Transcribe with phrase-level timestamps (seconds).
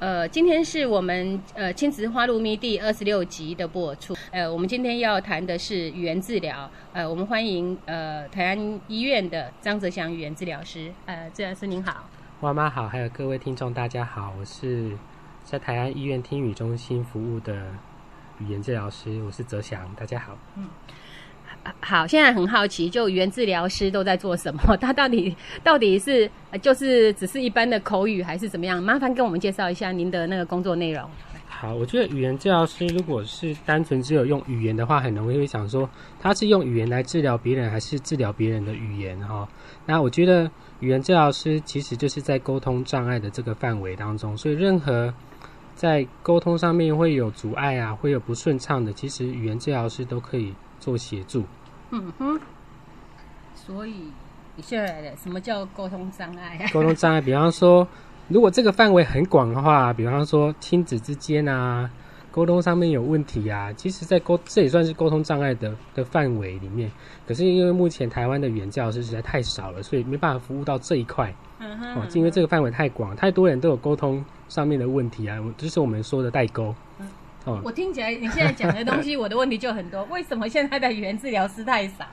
[0.00, 4.14] 呃，今天是我们呃亲子花露咪第二十六集的播出。
[4.30, 6.70] 呃，我们今天要谈的是语言治疗。
[6.92, 10.92] 呃，我们欢迎呃台安医院的张泽祥语言治疗师。
[11.06, 12.08] 呃，治疗师您好，
[12.40, 14.96] 妈妈好，还有各位听众大家好，我是
[15.42, 17.66] 在台安医院听语中心服务的
[18.38, 20.38] 语言治疗师，我是泽祥，大家好。
[20.54, 20.68] 嗯。
[21.80, 24.76] 好，现在很好奇，就语言治疗师都在做什么？
[24.76, 26.30] 他到底到底是
[26.62, 28.82] 就是只是一般的口语，还是怎么样？
[28.82, 31.08] 麻烦跟我们介绍一下您的那个工作内容。
[31.46, 35.88] 好，我觉得语言治疗师如果是单纯只有用语言的话，很容易会想说
[36.20, 39.48] 他是用语言来治疗别人，还是治疗别人的语言哈？
[39.84, 45.12] 那我觉得语言治疗师其实就是在沟通障碍的这个范围当中，所以任何
[45.74, 51.44] 在沟通上面会有阻碍啊，会有不顺畅的，其实语言治疗师都可以做协助。
[51.90, 52.40] 嗯哼，
[53.54, 54.12] 所以
[54.56, 56.68] 你现在的什么叫沟通障碍啊？
[56.72, 57.86] 沟通障碍，比方说，
[58.28, 61.90] 如果这个范围很广的话，比方说亲子之间啊，
[62.30, 66.90] 沟通上面有问题啊，其实，在沟这也算是沟通障碍的的范围里面。
[67.26, 71.34] 可是因为目前台湾的语言教师实在太少了，所以没办法服务到这一块。
[71.60, 76.74] 嗯哼，哦，因为这个范围太广，太多人都有沟通上面的问题啊，就是我们说的代沟。
[77.64, 80.02] 我听起来你现在讲的东西， 我的问题就很多。
[80.04, 82.06] 为什么现在的语言治疗师太少？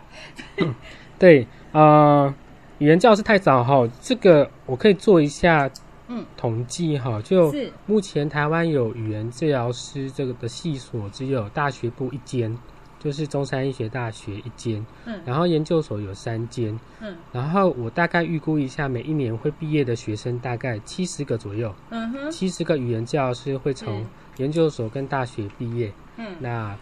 [1.17, 2.33] 对，呃，
[2.79, 3.87] 语言教师太少哈。
[4.01, 5.69] 这个我可以做一下
[6.07, 7.21] 嗯统计哈。
[7.21, 12.57] 就是目前台湾有语言治疗师这个的系所只有大学部一间，
[13.05, 14.85] 就是中山医学大学一间。
[15.05, 15.21] 嗯。
[15.25, 16.77] 然后研究所有三间。
[16.99, 17.15] 嗯。
[17.31, 21.73] 然后我大概预估一下，每一年会毕业的学生大概七十个左右。
[21.91, 22.31] 嗯哼。
[22.31, 24.05] 七十个语言教师会从。
[24.37, 26.77] 研究所跟大学毕业，嗯，那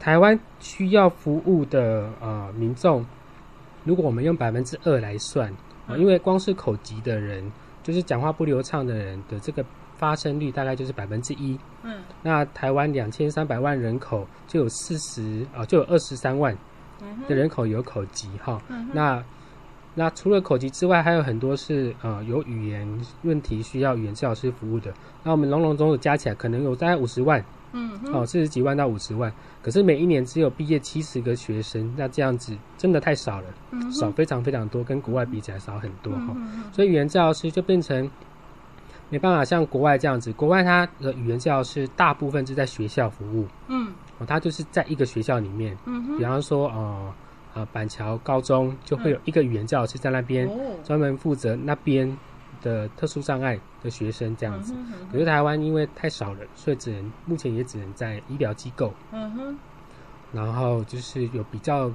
[0.00, 3.06] 台湾需要服务的呃民众，
[3.84, 5.48] 如果我们用百分之二来算
[5.86, 7.48] 啊，因为光是口疾的人，
[7.84, 9.64] 就是讲话不流畅的人的这个
[9.98, 16.56] 发生率大概就是百分之一，嗯，那台湾两千三百万人口就有四十啊，就有二十三万
[17.28, 18.60] 的人口有口疾哈，
[18.92, 19.22] 那。
[19.98, 22.86] 那除了口疾之外，还有很多是呃有语言
[23.22, 24.92] 问题需要语言治疗师服务的。
[25.22, 27.42] 那我们龙龙总总加起来，可能有大概五十万，
[27.72, 29.32] 嗯，哦四十几万到五十万。
[29.62, 33.46] 可是每一年只有毕业七十个学生，那这样子真的太少了，
[33.90, 36.36] 少非常非常多，跟国外比起来少很多哈。
[36.72, 38.10] 所以语言治疗师就变成
[39.10, 47.14] 没办法像国外这样子，国外他的语言治疗师大部分是在学校服务，嗯，哦他就是在一个学校里面，嗯比方说呃。
[47.54, 50.46] 呃，板桥高中就会有一个语言教师在那边，
[50.84, 52.14] 专门负责那边
[52.60, 54.74] 的特殊障碍的学生这样子。
[55.10, 58.92] 可是台湾因为太少了，所以只能目前也只能在医疗机构。
[59.10, 59.58] 嗯哼。
[60.34, 61.90] 然后就是有比较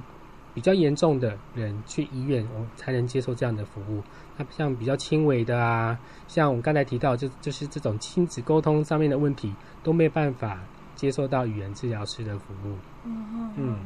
[0.54, 4.02] 比较严重的人去医院，我才能接受这样的服务。
[4.36, 5.98] 那像比较轻微的啊，
[6.28, 10.58] 像我们刚才提到，就就是这种亲子沟通上面的问题，都没办法
[10.94, 12.76] 接受到语言治疗师的服务。
[13.04, 13.52] 嗯哼。
[13.56, 13.78] 嗯。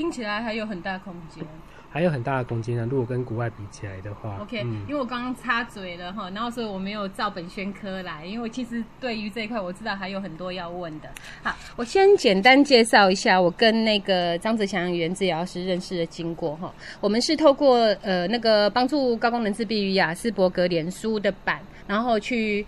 [0.00, 1.44] 听起来还有很大空间，
[1.90, 2.88] 还有很大的空间呢。
[2.90, 11.08] 如果跟国外比起来的话，OK，因为我刚刚插嘴了哈，然后所以我没有照本宣科来，因为其实对于这一块我知道还有很多要问的。
[11.42, 16.72] 好，我先简单介绍一下我跟那个张子强语言治疗师认识的经过哈。
[16.98, 22.66] 我们是透过呃那个帮助高功能自闭与雅斯伯格脸书的版，然后去。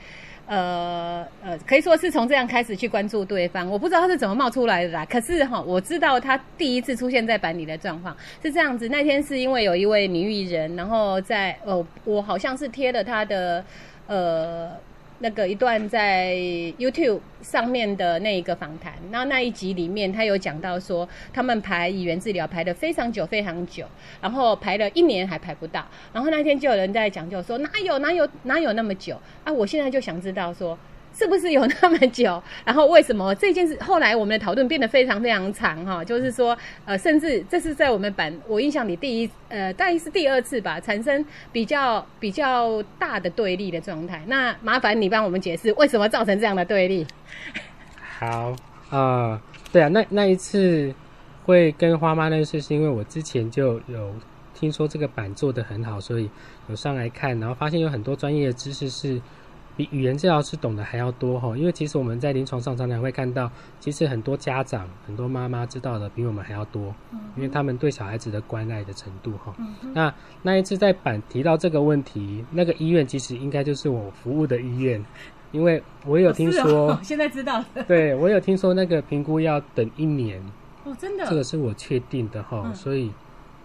[0.53, 3.67] 呃呃，可以说是从这样开始去关注对方。
[3.71, 5.03] 我不知道他是怎么冒出来的啦。
[5.07, 8.87] 可是哈，我知道他第一次出现在板里的状况是这样子。
[8.89, 13.65] 那天是因为有一位女艺人，然后在呃，我好像是贴了他的
[14.07, 14.71] 呃。
[15.23, 16.35] 那个一段在
[16.79, 23.87] YouTube 上面的那一个访谈，那那一集里面，他有讲到说，他们排语言治疗排的非常久，非常久，
[24.21, 25.87] 然后排了一年还排不到。
[26.13, 29.53] 然后那天就有人在讲，就说哪有哪有哪有那么久啊！
[29.53, 30.77] 我现在就想知道说，
[31.15, 32.43] 是不是有那么久？
[32.65, 36.05] 然后为什么这件事后来我们的讨论变得非常非常长哈？
[36.05, 44.23] 就是说，呃，甚至这是在我们版我印象里第一呃，大概是第二次吧，产生比较比较大的对立的状态。
[44.27, 47.07] 那麻烦你帮我们解释为什么造成这样的对立。
[48.19, 48.55] 好
[48.91, 49.41] 啊，
[49.73, 50.95] 对啊，那那一次
[51.45, 54.15] 会跟花妈认识，是因为我之前就有
[54.55, 56.31] 听说这个版做的很好，所以
[56.69, 59.21] 有上来看，然后发现有很多专业的知识是。
[59.77, 66.95] 比语言治疗师懂得还要多哈，因为其实我们在临床上常常会看到，其实很多家长、很多妈妈知道的比我们还要多，
[67.37, 69.55] 因为他们对小孩子的关爱的程度哈。
[69.95, 75.03] 那那一次在板提到这个问题，那个医院其实应该就是我服务的医院，
[75.53, 80.43] 因为我有听说， 现在知道，对我有听说那个评估要等一年，
[80.85, 83.11] 哦，真的，这个是我确定的哈，所以。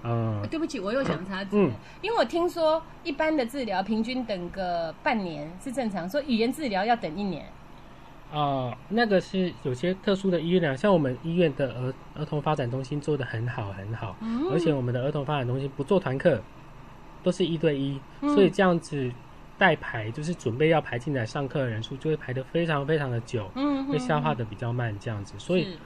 [0.07, 1.59] 嗯，对不起，我又想插嘴，
[2.01, 7.45] 因为我听说一般的治疗平均等个半年是正常，说语言治疗要等一年。
[8.31, 14.15] 啊，那个是有些特殊的医院啊，像我们医院的儿儿童发展中心做的很好很好，
[14.51, 16.41] 而且我们的儿童发展中心不做团课，
[17.23, 19.09] 都是一对一，所以这样子
[19.57, 25.77] 代排就是准备要排进来上课的人数就会排的非常非常的久，嗯，会消化的比较慢这样子，所以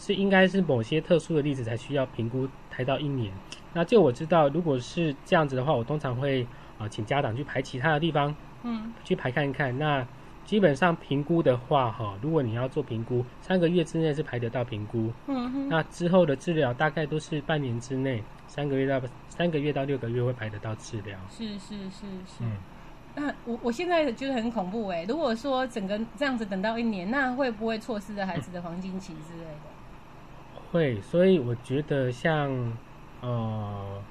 [0.00, 3.30] 是应该是某些特殊的例子才需要评估排到一年。
[3.74, 6.46] 那就我知道，如果是这样子的话，我通常会
[6.78, 9.78] 啊请家长去排其他的地方，嗯，去排看一看。
[9.78, 10.04] 那
[10.46, 15.68] 基本上评估的话，哈，如果你要做评估，三个月之内是排得到评估，嗯哼。
[15.68, 21.16] 那之后的治疗大概都是半年之内，三个月到三个月到六个月会排得到治疗。
[21.28, 22.42] 是是是是。
[22.42, 22.56] 嗯。
[23.14, 29.79] 那我我现在觉得很恐怖哎，如果说整个这样子等到一年，那会不会错失了孩子的黄金期之类的？
[30.70, 32.72] 会，所以我觉得像。
[33.22, 34.02] 呃，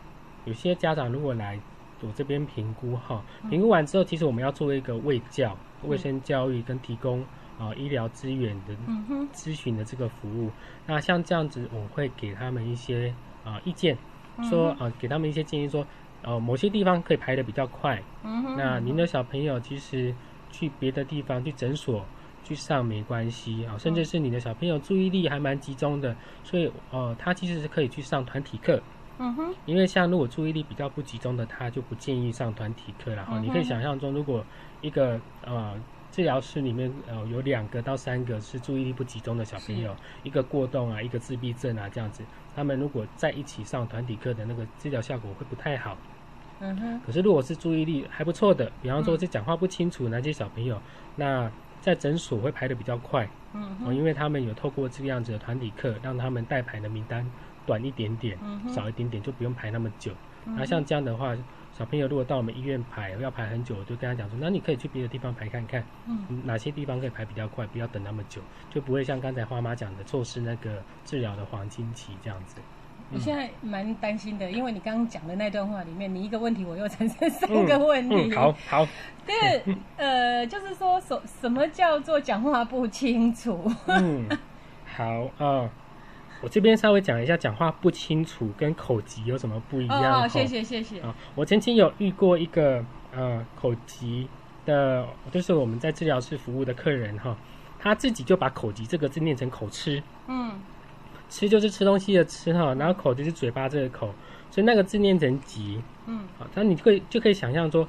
[0.46, 1.60] 有些家长如果来
[2.02, 7.26] 我这边评估哈，评估完之后，其实我们要做一个卫教、卫生教育跟提供
[7.58, 8.76] 啊医疗资源的
[9.34, 10.52] 咨询的这个服务。
[10.86, 13.12] 那像这样子，我会给他们一些
[13.44, 13.98] 啊意见，
[14.48, 15.84] 说啊给他们一些建议，说
[16.22, 18.00] 呃某些地方可以排的比较快。
[18.56, 20.14] 那您的小朋友其实
[20.52, 22.06] 去别的地方去诊所。
[22.50, 28.82] 去上没关系啊，甚至是你的小朋友注意力还蛮集中的，所以呃，他其实是可以去上团体课。
[29.20, 33.40] 嗯哼，因为像如果注意力比较不集中的，他就不建议上团体课了哈。
[33.40, 34.44] 你可以想象中，如果
[34.82, 35.80] 一个呃
[36.10, 42.24] 治疗室里面呃有两个到三个是注意力不集中的小朋友，一个过动啊，一个自闭症啊这样子，
[42.56, 45.96] 他们如果在一起上团体课的那个治疗效果会不太好。
[46.62, 50.82] 嗯哼，可是如果是注意力还不错的，比方说是讲话不清楚那些小朋友，
[51.16, 51.50] 那
[51.82, 57.26] 在诊所会排的比较快，嗯，哦，因为他们有透过这个样子的团体课，让他们代排的名单
[57.66, 58.38] 短一点点，
[58.68, 60.12] 少一点点，就不用排那么久。
[60.46, 61.36] 那像这样的话，
[61.72, 72.62] 小朋友如果到我们医院排要排很久，我就跟他讲说，那你可以去别的地方排看看，嗯，哪些地方可以排比较快，不要等那么久，就不会像刚才花妈讲的错失那个治疗的黄金期这样子。
[73.12, 78.36] 我现在蛮担心的，因为你刚刚讲的那段话里面，你一个问题我又产生三个问题。
[78.36, 78.88] 好好，
[79.26, 79.64] 对，
[79.98, 83.72] 呃，就是说什什么叫做讲话不清楚？
[83.88, 84.30] 嗯，
[84.96, 85.68] 好啊，
[86.42, 90.22] 我这边稍微讲一下，讲话不清楚跟口疾有什么不一样？
[90.22, 91.02] 哦，谢谢谢谢。
[91.02, 94.28] 啊，我曾经有遇过一个呃口疾
[94.68, 97.36] 的，就是我们在治疗室服务的客人哈，
[97.80, 100.04] 他自己就把口疾这个字念成口吃。
[100.28, 100.52] 嗯。
[101.30, 104.14] 吃就是吃东西的吃哈，然后口就是嘴巴这个口，
[104.50, 107.88] 所以那个字念成疾，嗯，好，那你会就可以想象说，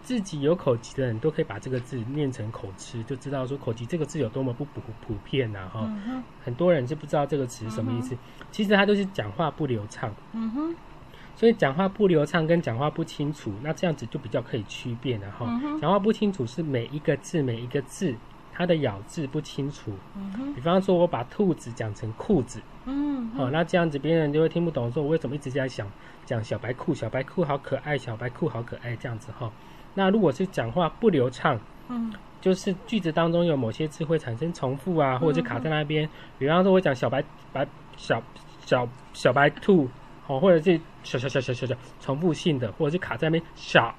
[0.00, 5.86] 自己有口疾的人都可以把这个字念成口吃，就知道说口疾这个字有多么不普普遍呐哈，
[6.42, 8.16] 很多人就不知道这个词什么意思，
[8.50, 10.76] 其实它都是讲话不流畅，嗯哼，
[11.36, 15.46] 所以讲话不流畅跟讲话不清楚，那这样子就比较可以区别了哈，
[15.80, 18.14] 讲话不清楚是每一个字每一个字。
[18.58, 19.92] 它的咬字不清楚，
[20.52, 25.88] 比方说，我把兔子讲成裤子，嗯，好，那这样子别人就会听不懂，说我为什么一直在想
[26.26, 29.48] 讲小白兔，小白兔好可爱，小白兔好可爱这样子哈。
[29.94, 31.56] 那如果是讲话不流畅，
[31.88, 36.08] 嗯，就是句子当中有某些字会产生重复啊，或者是卡在那边。
[36.36, 37.22] 比方说，我讲小白
[37.52, 37.64] 白
[37.96, 38.20] 小
[38.66, 39.88] 小小白兔，
[40.26, 43.94] 好，或者是小小小小小小重复性的，或者是卡在那边小。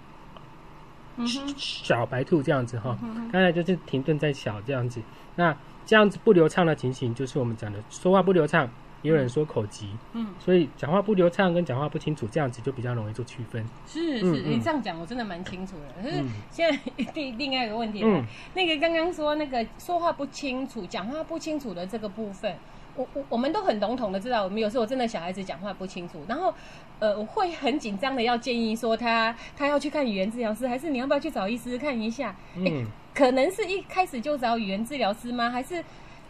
[1.58, 2.98] 小白兔这样子哈，
[3.32, 5.02] 刚才就是停顿在小这样子，
[5.36, 8.70] 那这样子不流畅的情形，就是我们讲的说话不流畅，
[9.02, 13.66] 也有人说口疾，嗯，所以讲话不流畅跟讲话不清楚这样子就比较容易做区分。
[13.88, 16.02] 是是，你这样讲我真的蛮清楚的。
[16.02, 16.80] 可是现在
[17.14, 18.24] 另另外一个问题，嗯，
[18.54, 22.56] 那个刚刚说那个说话不清楚、讲话不清楚的这个部分。
[23.00, 26.54] 我我我们都很笼统的知道，我们有时候真的小孩子讲话不清楚，然后
[27.00, 32.36] 呃，我会很紧张的要建议说他他要去看语言治疗师，还是你要不要去找医师看一下？
[32.56, 35.50] 嗯，可能是一开始就找语言治疗师吗？
[35.50, 35.82] 还是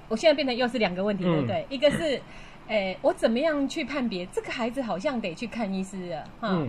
[0.08, 1.66] 我现在变成又是两个问题，对不对？
[1.70, 2.22] 一个是，
[2.68, 6.24] 诶，我怎么样去判别这个孩子好像得去看医师了？
[6.40, 6.64] 哈，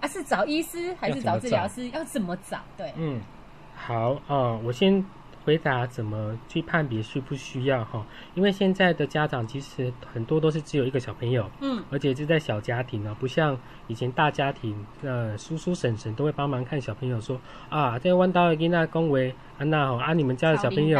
[0.00, 1.88] 啊，是找医师还是找治疗师？
[1.90, 2.58] 要怎么找？
[2.76, 3.20] 对，嗯，
[3.76, 5.04] 好啊，我先。
[5.44, 8.04] 回答怎么去判别需不需要哈？
[8.34, 20.98] 因为现在的家长其实很多都是只有一个小朋友，嗯，而且是在小家庭呢，不像以前大家庭，呃，叔叔婶婶都会帮忙看小朋友，说啊，这弯刀给那恭维安娜哈，啊，你们家的小朋友。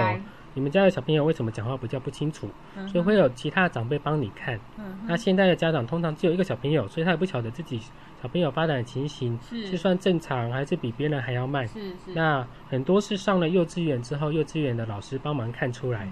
[0.55, 2.49] 你们家的小朋友为什么讲话比较不清楚？
[2.87, 4.59] 所以会有其他的长辈帮你看。
[5.07, 7.81] 那现在的家长通常只有一个小朋友，所以他也不晓得自己
[8.23, 11.67] 小朋友发展的情形是算正常还是比别人还要慢。
[11.67, 12.15] 是是。
[12.15, 16.09] 那很多是上了幼稚园之后，幼稚园的老师帮忙看出来。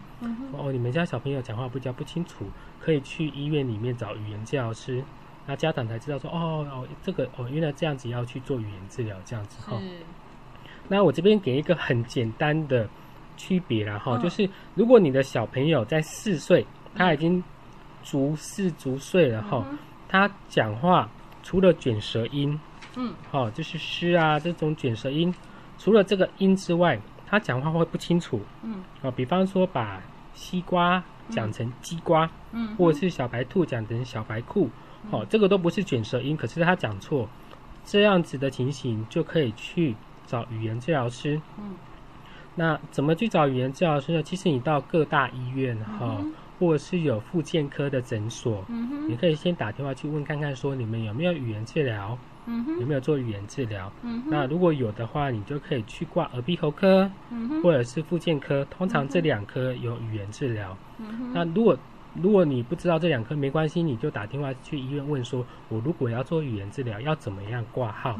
[0.53, 2.45] 哦，你们家小朋友讲话比较不清楚，
[2.81, 5.03] 可以去医院里面找语言治疗师。
[5.47, 9.81] 那家长才知道说，哦哦，这个哦，原来这样子要去做语言治疗，这样子哈。
[10.89, 12.89] 那我这边给一个很简单的。
[13.37, 17.43] 区别了哈，就是如果你的小朋友在四岁，他已经
[18.03, 19.65] 足四足岁了哈，
[20.09, 21.09] 他讲话
[21.43, 22.59] 除了卷舌音，
[22.97, 25.35] 嗯，好，就是诗啊这种卷舌音，
[25.79, 30.01] 除了这个音之外，他讲话会不清楚，嗯，啊，比方说把
[30.35, 34.69] 西瓜讲成鸡瓜，嗯，或者是小白兔讲成小白兔，
[35.11, 37.29] 好，这个都不是卷舌音，可是他讲错，
[37.85, 39.97] 这样子的情形就可以去
[40.27, 41.75] 找语言治疗师，嗯。
[42.55, 44.23] 那怎么去找语言治疗师呢？
[44.23, 46.23] 其实你到各大医院哈，
[46.59, 48.65] 或者是有复健科的诊所，
[49.09, 52.19] 你可以先打电话去问看看，说你们有没有语言治疗，
[52.79, 53.91] 有没有做语言治疗。
[54.27, 57.11] 那如果有的话，你就可以去挂耳鼻喉科，
[57.63, 60.77] 或者是复健科，通常这两科有语言治疗。
[61.33, 61.77] 那如果
[62.14, 68.19] 如果你不知道这两科没关系，你就打电话去医院问说，我如果要做语言治疗，要怎么样挂号？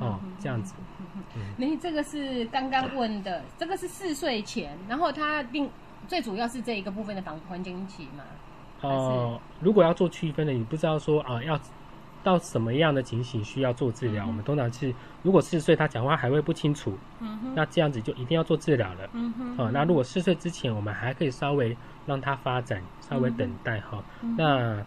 [0.00, 0.74] 哦，这样子。
[1.56, 5.68] 你这个是刚刚问的，这个是四岁前，然后他并
[6.06, 8.22] 最主要是这一个部分的防环境期嘛？
[8.82, 11.58] 哦，如果要做区分的，你不知道说啊要。
[12.22, 14.26] 到什么样的情形需要做治疗？
[14.26, 16.96] 我们通常是，如果四岁他讲话还会不清楚，
[17.54, 19.10] 那这样子就一定要做治疗了。
[19.58, 21.76] 哦，那如果四岁之前，我们还可以稍微
[22.06, 24.02] 让它发展，稍微等待哈。
[24.36, 24.82] 那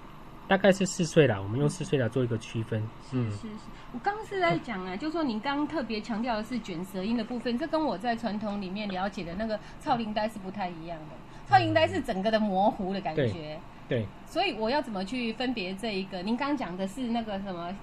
[0.48, 2.82] 大概是四岁了，我们用四岁来做一个区分。
[3.12, 3.66] 嗯，是是。
[3.94, 11.16] 我刚刚是在讲啊，就说您刚刚特别强调的是卷舌音的部分，这跟我在传统里面了解的那个超龄呆是不太一样的。
[11.50, 13.60] 超龄呆是整个的模糊的感觉。
[13.90, 16.22] 对，所以我要怎么去分别这一个？
[16.22, 17.74] 您刚刚讲的是那个什么？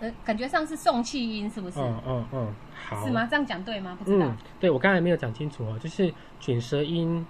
[0.00, 1.78] 呃，感觉上是送气音，是不是？
[1.78, 3.26] 嗯嗯嗯，好，是吗？
[3.30, 3.94] 这样讲对吗？
[3.98, 4.34] 不知道。
[4.58, 7.24] 对，我刚才没有讲清楚哦，就是卷舌音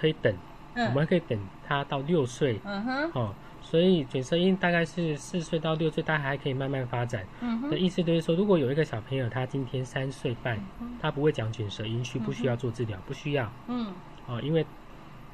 [0.00, 0.34] 可以等，
[0.74, 2.60] 我们可以等他到六岁。
[2.64, 3.10] 嗯哼。
[3.14, 7.24] 哦，所以卷舌音大概是四岁到六岁，他还可以慢慢发展。
[7.40, 7.70] 嗯哼。
[7.70, 10.58] 的意思就是说，如果有一个小朋友他今天三岁半，
[11.00, 12.98] 他不会讲卷舌音，需不需要做治疗？
[13.06, 13.50] 不需要。
[13.68, 13.92] 嗯。
[14.26, 14.64] 哦，因为。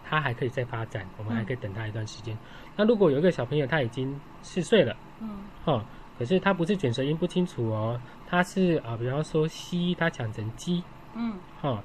[0.05, 2.37] 他还可以再发展，我们还可以等他一段时间。
[2.77, 5.83] 那如果有一个小朋友他已经四岁了，嗯，哦，
[6.19, 10.83] 可是他不是卷舌音不清楚哦，他是啊，比方说西，他讲成鸡，
[11.15, 11.83] 嗯，哈，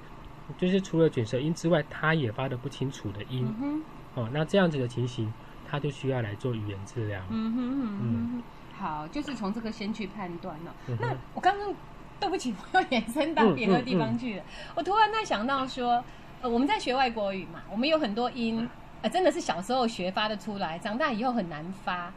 [0.58, 3.82] 就是除了卷舌音之外，他也发的不清楚的音，嗯
[4.16, 5.32] 哦，那这样子的情形，
[5.70, 7.22] 他就需要来做语言治疗。
[7.30, 8.44] 嗯哼嗯，
[8.78, 10.74] 好，就是从这个先去判断了。
[11.00, 11.74] 那我刚刚
[12.20, 14.44] 对不起， 我又延伸到别的地方去了。
[14.76, 16.04] 我突然在想到说。
[16.40, 18.70] 呃，我们在学外国语嘛，我们有很多音，
[19.02, 22.14] 呃，真的是小时候学发的出来，长大以后很难发，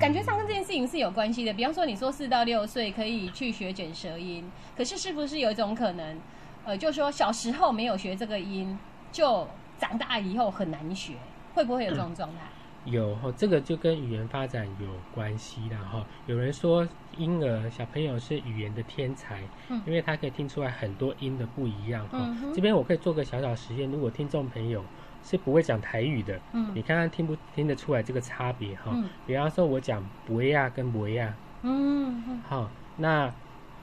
[0.00, 1.52] 感觉上跟这件事情是有关系的。
[1.52, 6.18] 比方说，你说四到六岁可以去学卷舌音，可是是不是有一种可能，
[6.64, 8.78] 呃，就是说小时候没有学这个音，
[9.10, 9.46] 就
[9.78, 11.14] 长大以后很难学，
[11.54, 12.42] 会不会有这种状态？
[12.84, 16.04] 有哈，这个就跟语言发展有关系的哈。
[16.26, 22.18] 有人说婴儿小朋友是语言的天才，嗯，因为他可以听出来很多音的不一样哈。
[22.52, 24.84] 这边我可以做个小小实验，如果听众朋友
[25.22, 28.92] 是不会讲台语的，嗯，你看看听不听得出来这个差别哈？
[29.28, 33.32] 比方说我讲博亚跟博亚，嗯，好，那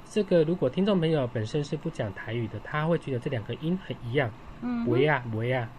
[0.10, 4.30] 这个如果听众朋友本身是不讲台语的，他会觉得这两个音很一样。
[4.84, 5.70] 不呀，不呀，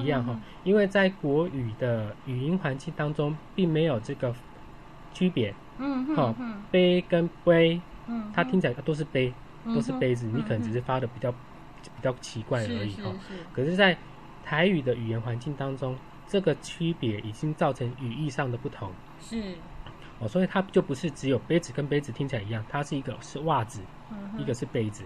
[0.00, 4.34] 一样哈，因为在国语的语音环境当中，并没有这个
[5.12, 5.52] 区别。
[5.78, 6.34] 嗯好，
[6.70, 9.30] 杯跟杯，嗯，它听起来都是杯，
[9.66, 13.12] 都是杯子，你可能只是发的比较比较奇怪而已哈。
[13.52, 13.98] 可是，在
[14.42, 15.94] 台语的语言环境当中，
[16.26, 18.90] 这个区别已经造成语义上的不同。
[19.20, 19.54] 是。
[20.22, 23.80] 哦，所以它就不是只有杯子跟杯子听起来一样，它是一个是袜子，
[24.38, 25.04] 一个是杯子。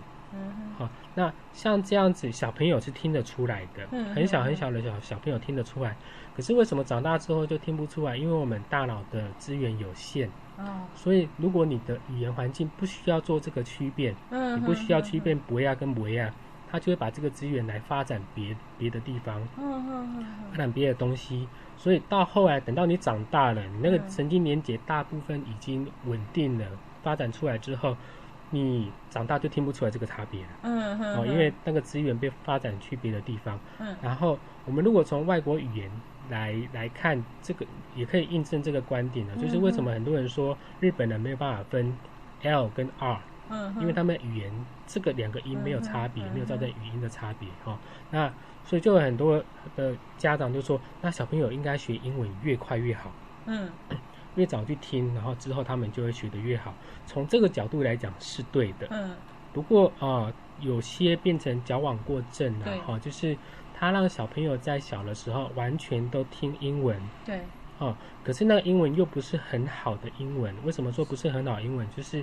[0.76, 5.96] 好，那像这样子，小朋友是听得出来的，很小很小的小小朋友听得出来。
[6.34, 8.14] 可是为什么长大之后就听不出来？
[8.14, 16.30] 因为我们大脑的资源有限，哦，所以如果你的语言环境不需要做这个区别，嗯，你不需要区别博亚跟博亚，
[16.70, 21.48] 他就会把这个资源来发展别别的地方，嗯嗯嗯发展别的东西。
[21.76, 26.66] 所以到后来，等到你长大了，你那个神经连接大部分已经稳定了，
[27.02, 27.96] 发展出来之后。
[28.50, 35.90] 你长大就听不出来这个差别了，嗯哼，哦，因为那个资源被发展去别的地方，嗯，然后我们如果从外国语言
[36.30, 37.66] 来来看，这个
[37.96, 41.92] 也可以印证这个观点呢，就是为什么很多人说日本人没有办法分
[42.42, 44.52] L 跟 R，嗯，因为他们语言
[44.86, 47.76] 这个两个音没有差别，没有造成语音的差别，哈，
[48.12, 48.32] 那
[48.66, 49.42] 所以就有很多
[49.76, 53.10] 的家长就说，那小朋友应该学英文越快越好，
[53.46, 53.70] 嗯。
[54.34, 56.74] 越早去听，然后之后他们就会学得越好。
[57.06, 58.86] 从这个角度来讲是对的。
[58.90, 59.16] 嗯。
[59.54, 60.30] 不过啊，
[60.60, 63.34] 有些变成矫枉过正了哈，就是
[63.74, 67.00] 他让小朋友在小的时候完全都听英文。
[67.24, 67.40] 对。
[67.78, 70.54] 哦，可是那个英文又不是很好的英文。
[70.66, 71.88] 为什么说不是很好英文？
[71.96, 72.22] 就是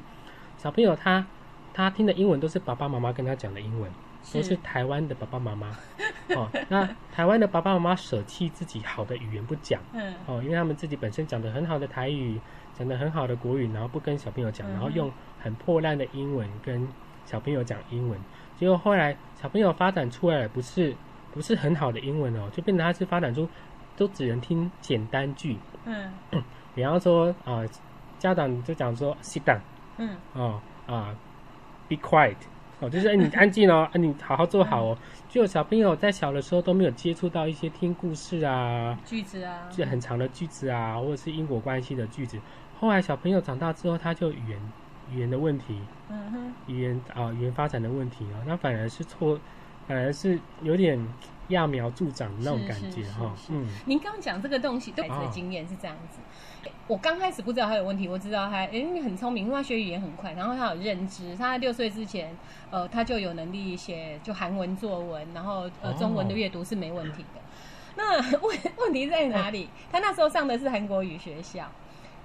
[0.55, 1.25] 小朋友他
[1.73, 3.91] 他听的英文都是爸爸妈妈跟他讲的英文。
[4.31, 5.67] 都是台湾的爸爸妈妈，
[6.35, 12.39] 哦，那台湾的爸爸妈妈舍弃自己好的语言不讲，嗯，哦，因为他们自己本身讲的很好的台语，
[12.73, 16.87] 讲的很好的国语，然后不跟小朋友讲，然后用很破烂的英文跟
[17.25, 18.19] 小朋友讲英文，
[18.55, 20.95] 结果后来小朋友发展出来不是
[21.31, 23.47] 不是很好的英文哦，就变成他是发展出
[23.97, 26.11] 都只能听简单句，嗯，
[26.73, 27.61] 比方说啊，
[28.17, 29.59] 家长就讲说 sit down，
[29.97, 31.15] 嗯，哦啊
[31.89, 32.37] ，be quiet。
[32.83, 34.97] 哦，就是哎，你安静哦，啊，你好好坐好哦。
[35.29, 42.37] 就小朋友在小的时候都没有接触到一些听故事啊，句子啊，就很长的句子啊，或者是因果关系的句子。
[42.79, 44.59] 后来小朋友长大之后，他就语言
[45.11, 49.39] 语言的问题，嗯哼，语言啊，语言发展的问题啊，那反而是错，
[49.87, 50.99] 反而是有点
[51.47, 53.33] 揠苗助长的那种感觉哈。
[53.49, 56.19] 嗯，您刚刚讲这个东西，孩子的经验是这样子。
[56.87, 62.35] 我刚开始不知道他有问题，我知道他哎很聪明，因为他学语言很快，然后他有认知，他在六岁之前，
[62.71, 67.41] 呃，他就有能力写就韩文作文，然后呃中文的阅读是没问题的。
[67.95, 69.69] 那问问题在哪里？
[69.91, 71.71] 他那时候上的是韩国语学校，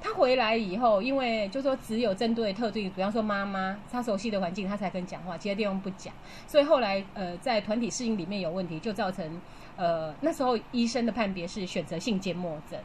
[0.00, 6.12] 他回来以后，因为就说只有针对特定，比方说妈妈他熟悉的环境，他才跟讲话，其他地方不讲，
[6.46, 9.40] 所以后来呃在团体适应里面有问题，就造成
[9.76, 12.80] 呃那时候医生的判别是选择性缄默症，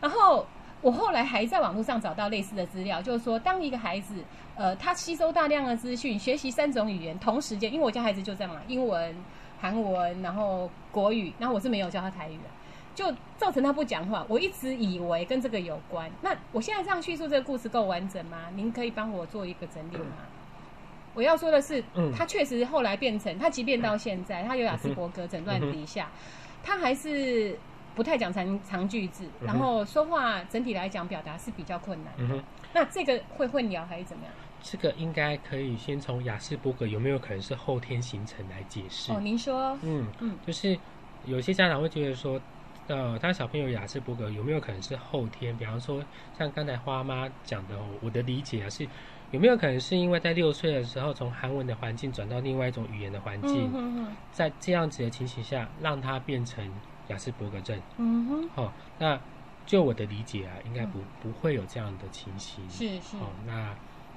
[0.00, 0.46] 然后。
[0.82, 4.16] 我后来还在网络上找到类似的资料，就是说，当一个孩子，
[4.56, 9.14] 呃，他吸收大量的资讯，学习三种语言同时间，因为我家孩子就这样嘛，英文、
[9.60, 12.42] 韩文，然后国语，然后我是没有教他台语的，
[12.96, 14.26] 就造成他不讲话。
[14.28, 16.10] 我一直以为跟这个有关。
[16.20, 18.48] 那我现在这样叙述这个故事够完整吗？
[18.56, 20.16] 您可以帮我做一个整理吗？
[21.14, 26.10] 我要说的是，他确实后来变成，他即便到现在，他有雅斯伯格诊断底下，
[26.64, 27.56] 他还是。
[27.94, 32.12] 不太讲长长句子，然后说话整体来讲表达是比较困难。
[32.18, 34.32] 嗯哼，那这个会混淆还是怎么样？
[34.62, 39.12] 这个应该可以先从雅斯伯格有没有可能是后天形成来解释。
[39.12, 39.76] 哦，您说。
[39.82, 40.78] 嗯嗯，就是
[41.24, 42.40] 有些家长会觉得说，
[42.86, 45.56] 呃，他小朋友雅斯伯格有没有可能是后天？
[45.56, 46.02] 比方说，
[46.38, 48.88] 像刚才花妈讲的，我的理解啊是，
[49.32, 53.70] 有没有可能是因为在六岁的时候从韩文的环境转到另外一种语言的环境，
[54.30, 56.72] 在这样子的情形下，让他变成。
[57.08, 59.18] 雅斯伯格症，嗯哼，好，那
[59.66, 63.74] 就我的理解啊，应该不不会有这样的情形，是是，哦，那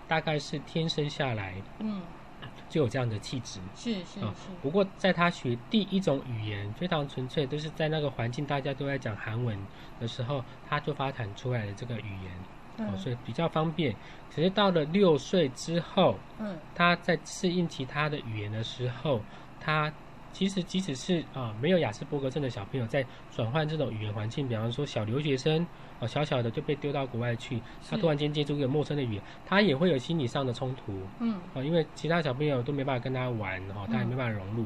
[0.08, 2.02] 大概是天生下来，嗯，
[2.69, 4.26] 就有这样的气质，是是是。
[4.62, 9.58] 不过在他学第一种语言非常纯粹，都是在那个环境大家都在讲韩文
[10.00, 13.95] 的时候，他就发展出来的这个语言，哦，所以比较方便。
[14.34, 19.21] 可是到了六岁之后，嗯，他在适应其他的语言的时候，
[19.60, 19.91] 他。
[20.36, 25.65] 其实，即使是啊没有雅斯伯格症的小朋友，在转换这种语言环境，比方说小留学生，
[26.02, 34.65] 啊小小的就被丢到国外去，他突然间接触一个陌生的语言，他也会有心理上的冲突，嗯，啊因为其他小朋友都没办法跟他玩，哈，他也没办法融入，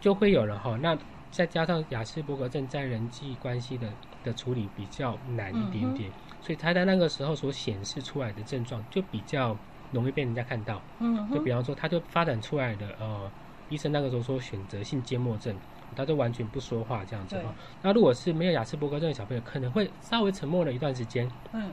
[0.00, 0.76] 就会有了哈。
[0.82, 0.98] 那
[1.30, 3.88] 再加上雅斯伯格症在人际关系的
[4.24, 9.56] 的处理比较难一点点，所以他在那个时候所显示出来的症状就比较
[9.92, 13.30] 容易被人家看到，嗯，就比方说他就发展出来的呃。
[13.68, 15.54] 医生那个时候说选择性缄默症，
[15.94, 17.54] 他就完全不说话这样子哈。
[17.82, 21.64] 那如果是没有雅斯伯格症的小朋友，可能会稍微沉默了一段时间，嗯，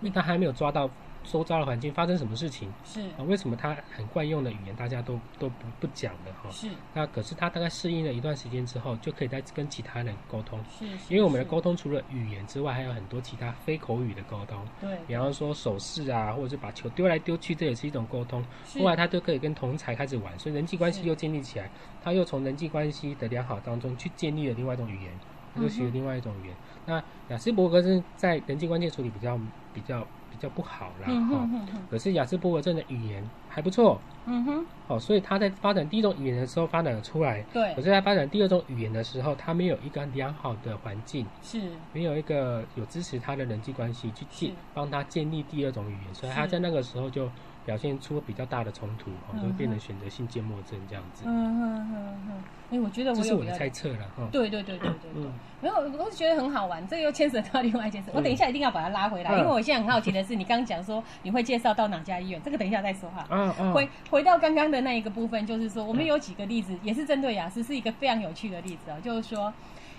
[0.00, 0.90] 因为他还没有抓到
[1.24, 2.72] 周遭的环境发生什么事情？
[2.84, 6.50] 是啊，为什么他很惯用的语言大家都都不不讲的哈？
[6.50, 6.68] 是。
[6.94, 10.58] 那可是他大概适应了一段时间之后，就可以再跟其他人沟通。
[10.70, 10.86] 是。
[11.08, 14.66] 因为我们的沟通除了语言之外，还有很多其他非口语的沟通。
[14.80, 14.98] 对。
[15.06, 18.44] 比方说手势啊，或者是把球丢来丢去，这也是一种沟通。
[18.78, 21.70] 后来他就可以跟同才开始玩，所以人际关系又建立起来。
[22.02, 25.12] 他又从人际关系的良好当中去建立了另外一种语言，
[25.54, 26.56] 他就学了另外一种语言。
[26.86, 29.38] 那雅斯伯格是在人际关系处理比较
[29.74, 30.06] 比较。
[30.38, 31.48] 比较不好啦，哈。
[31.90, 34.66] 可是雅斯伯格症的语言还不错，嗯哼。
[34.86, 37.74] 哦，所以他在发展第一种语言的时候发展了出来，对。
[37.74, 41.60] 可是，在发展第二种语言的时候，他没有一个良好的环境，是，
[41.92, 47.28] 没有一个有支持他的人际关系去建帮他建立第二种语言，所以他在那个时候就。
[47.68, 51.24] 表现出比较大的冲突，哦，都变成选择性缄默症这样子。
[51.26, 52.42] 嗯嗯嗯嗯。
[52.70, 54.26] 哎，我觉得这是我的猜测了哈。
[54.32, 55.30] 对对对对对对。
[55.60, 56.88] 没有，我是觉得很好玩。
[56.88, 58.10] 这又牵扯到另外一件事。
[58.14, 63.26] 我等一下一定要把它拉回来，因为我现在很好奇的是，你刚刚讲说你会介绍到哪家医院，这个等一下再说哈。
[63.28, 63.74] 嗯嗯。
[63.74, 68.96] 回回到刚刚的那一个部分，就是说我们有几个例子，也是针对雅思，是一个非常有趣的例子哦。
[69.04, 69.52] 就是说，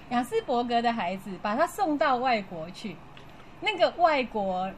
[0.10, 2.96] 雅思伯格的孩子把他送到外国去，
[3.62, 4.72] 那个外国。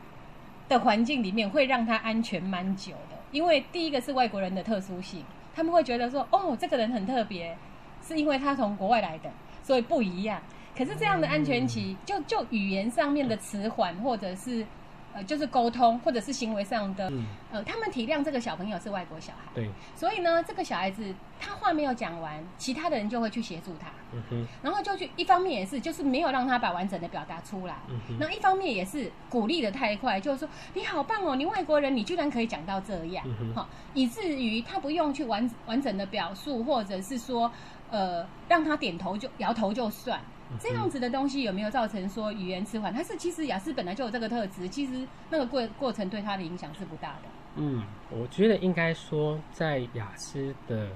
[0.71, 5.21] 的环境里面会让他安全蛮久的，因为第一个是外国人的特殊性，
[5.53, 7.57] 他们会觉得说，哦，这个人很特别，
[8.01, 9.29] 是因为他从国外来的，
[9.61, 10.41] 所以不一样。
[10.77, 14.65] 可是这样的安全期，就就语言上面的迟缓，或者是。
[15.13, 17.11] 呃，就是沟通或者是行为上的，
[17.51, 27.75] 呃，他们体谅这个小朋友是外国小孩，对，所以呢，这个小孩子他话没有讲完，其他的人就会去协助他，嗯哼，然后就去一方面也是就是没有让他把完整的表达出来，
[28.19, 37.51] 那一方面也是鼓励的太快，就是说你好棒哦，你外国人你居然可以讲到这样，好，以至于他不用去完完整的表述，或者是说
[37.89, 40.19] 呃让他点头就摇头就算。
[40.59, 42.93] 这样子的东西有没有造成说语言迟缓？
[42.93, 47.29] 他是其实雅思本来就有这个特质，其实那个过过程对他的影响是不大的。
[47.55, 50.87] 嗯，我觉得应该说，在雅思的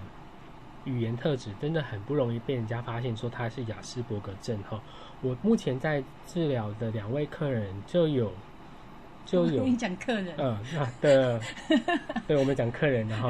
[0.86, 4.82] 语言特质真的很不容易被人家发现说他是雅斯伯格症哈。
[5.22, 8.32] 我目前在治疗的两位客人就有
[9.26, 10.58] 就有 你讲客人嗯
[11.02, 11.42] 的，
[12.28, 13.30] 对我们讲客人然后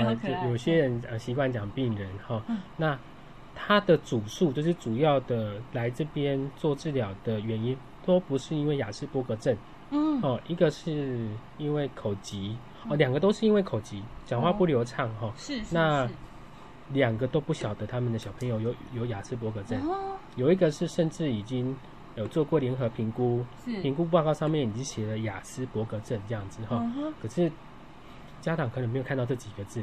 [0.49, 2.43] 有些人呃习惯讲病人哈
[2.77, 2.97] 那。
[3.55, 9.55] 他的主诉就是主要的来这边做治疗的原因，都不是因为雅斯伯格症，
[9.91, 12.55] 嗯，哦，一个是因为口疾，
[12.89, 16.07] 哦，两个都是因为口疾，讲话不流畅，哈，是，那
[16.89, 19.81] 两个都不晓得他们的小朋友有有雅斯伯格症，
[20.35, 21.75] 有一个是甚至已经
[22.15, 23.43] 有做过联合评估，
[23.81, 26.85] 评估报告上面已经写了雅斯伯格症这样子，哈，
[27.21, 27.51] 可是
[28.41, 29.81] 家长可能没有看到这几个字。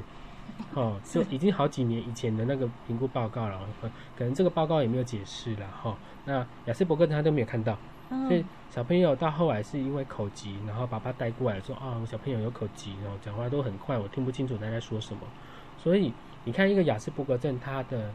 [0.75, 3.61] 哦，就已经好几年以前的那个评估报告了，
[4.17, 5.95] 可能这个报告也没有解释了哈。
[6.25, 7.77] 那雅斯伯格他都没有看到，
[8.27, 15.21] 所以小朋友到后来是因为口疾，然后爸爸带过来说啊，小朋友有口疾，然后讲话都很快，我听不清楚他在说什么。
[15.79, 16.13] 所以
[16.45, 18.11] 你看，一个雅斯伯格症，他的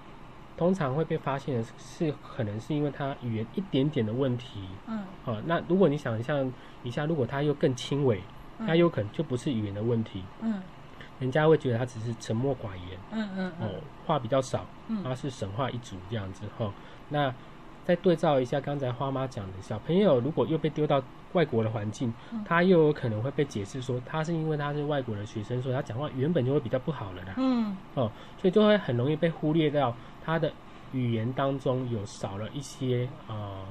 [0.56, 4.62] 通常会被发现的是，可能是因为他语言一点点的问题。
[4.88, 8.20] 嗯，好，那如果你想象一下，如果他又更轻微，
[8.66, 10.24] 他有可能就不是语言的问题。
[10.42, 10.60] 嗯。
[11.20, 13.70] 人家会觉得他只是沉默寡言，嗯嗯，哦，
[14.06, 14.66] 话比较少，
[15.04, 16.72] 他是神话一族这样子哈。
[17.10, 17.34] 那
[17.86, 21.02] 再对照一下刚才花妈讲的，小朋友如果又被丢到
[21.34, 22.14] 外国的环境，
[22.46, 27.34] 他又有可能会被解释说他是因为他是外国的学生，所以他讲话原本就会比较不好了啦。
[27.38, 30.52] 嗯，哦，所以就会很容易被忽略掉他的
[30.92, 33.64] 语言当中有少了一些啊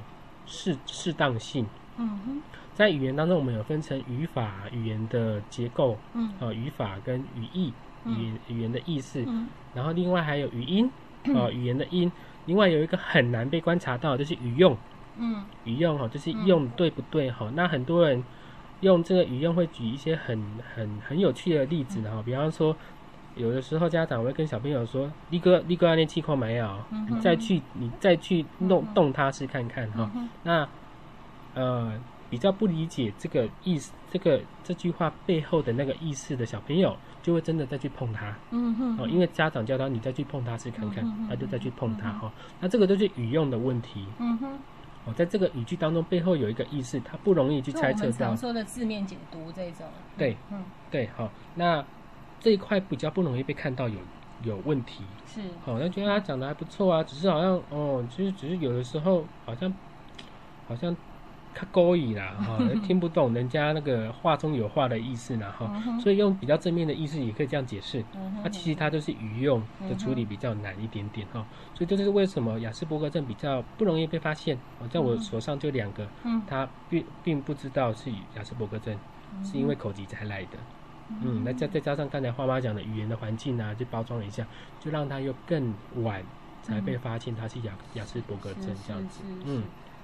[0.47, 1.67] 适适当性。
[1.99, 2.43] 嗯哼。
[2.77, 7.73] 在语言当中，我们有分成语法、语言的结构，嗯，啊，语法跟语义，
[8.05, 10.91] 语语言的意思，嗯，然后另外还有语音，
[11.35, 12.13] 啊，语言的音，
[12.45, 14.77] 另外有一个很难被观察到，就是语用，
[15.17, 17.51] 嗯，语用哈，就是用对不对哈？
[17.55, 18.23] 那很多人
[18.83, 20.39] 用这个语用会举一些很
[20.75, 22.77] 很很有趣的例子哈，比方说，
[23.37, 26.79] 有的时候家长会跟小朋友说：“立哥，立哥，那气矿没有？
[27.09, 30.11] 你再去，你再去弄动它试看看哈。”
[30.45, 30.69] 那
[31.55, 31.99] 呃。
[32.29, 38.37] 比较不理解这个意思，这个这句话背后的那个意思的小朋友，就会真的再去碰它。
[38.51, 38.99] 嗯哼。
[38.99, 42.33] 哦，因为家长教他，你再去碰它试看看，他就再去碰它哈。
[42.61, 44.07] 那这个都是语用的问题。
[44.19, 44.59] 嗯哼。
[45.05, 48.27] 哦，在这个语句当中，背后有一个意思，他不容易去猜测到。
[48.27, 49.87] 常说的字面解读这种。
[50.19, 51.31] 对，嗯，对，好。
[51.55, 51.85] 那
[52.41, 54.01] 这一块比较不容易被看到有
[54.43, 55.05] 有问题。
[55.27, 55.41] 是。
[55.65, 59.73] 好，那觉得他讲的还不错啊，只是好像哦，其实只是有的时候好像
[60.67, 60.97] 好像。
[61.59, 68.05] 他勾引啦， 哈，听不懂人家那个话中有话的意思啦，哈，所以用比较正面的意思也可以这样解释。
[68.45, 74.59] 那其实它就是语用的处理比较难一点点，哈，所以这就是为什么雅斯伯格症比较不容易被发现。
[74.91, 76.07] 在我手上就两个，
[76.47, 78.95] 他并并不知道是雅斯伯格症，
[79.43, 80.59] 是因为口疾才来的。
[81.23, 84.47] 嗯，那再再加上刚才花妈讲的语言的环境啊，就包装了一下，
[84.79, 86.23] 就让他又更晚
[86.63, 89.23] 才被发现他是雅雅斯伯格症这样子。
[89.47, 89.63] 嗯。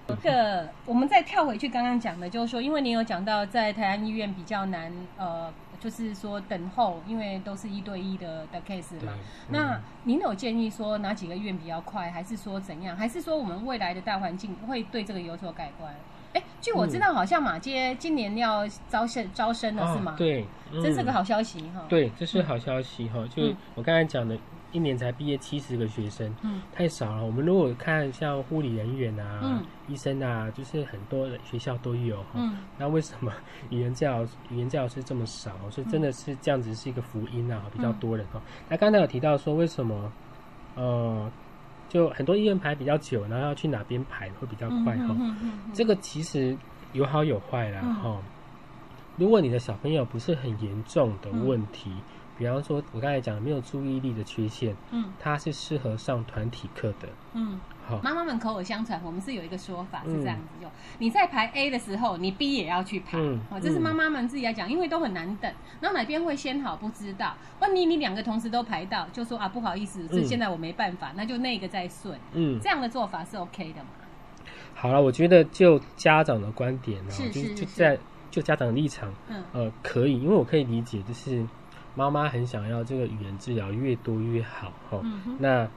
[0.09, 9.13] 这个，我们再跳回去刚刚讲的，就是说，因为您有讲到在台湾医院比较难，呃，就是说等候，因为都是一对一的的 case 嘛。
[9.51, 12.97] 那您有建议说哪几个院比较快，还是说怎样？
[12.97, 15.95] 还是说我们未来的大环境会对这个有所改观？
[16.35, 20.15] 哎，据我知道，好像马街今年要招生招生了，是吗？
[20.19, 21.85] 对，这是个好消息哈。
[21.89, 23.25] 对，这是好消息哈。
[23.35, 24.37] 就我刚才讲的。
[24.73, 27.25] 一年才毕业七十个学生，嗯，太少了。
[27.25, 33.31] 我们如果看像护理人员啊、医生啊，就是很多的学校都有，嗯， 那为什么
[33.71, 35.53] 语言教语言教师这么少？
[35.71, 38.41] 所以真的是这样子是一个福音啊，比较多人哈。
[38.69, 40.11] 那刚才有提到说，为什么
[40.75, 41.31] 呃，
[41.89, 45.15] 就很多医院排比较久，然后要去哪边排会比较快哈？
[45.75, 46.57] 这个其实
[46.95, 48.19] 有好有坏啦哈。
[49.19, 51.93] 如果你的小朋友不是很严重的问题。
[52.43, 60.67] 比方说，我刚才讲没有注意力的缺陷，嗯，他是适合上团体课的，嗯，好，妈妈们口耳相传，我们是有一个说法是这样子，就
[60.99, 63.17] 你在排 A 的时候，你 B 也要去排，
[63.49, 73.91] 哦，这是妈妈们自己来讲，因为都很难等，那哪边会先好不知道，万一你两个同时都排到，就说啊不好意思，是现在我没办法，那就那个再顺，嗯，这样的做法是 OK 的嘛？
[74.75, 77.97] 好了，我觉得就家长的观点呢，就就在
[78.33, 81.47] 就家长的立场，嗯，呃，可以，因为我可以理解，就是。
[81.95, 85.03] 妈妈很想要这个语言治疗越多越好哈。
[85.39, 85.69] 那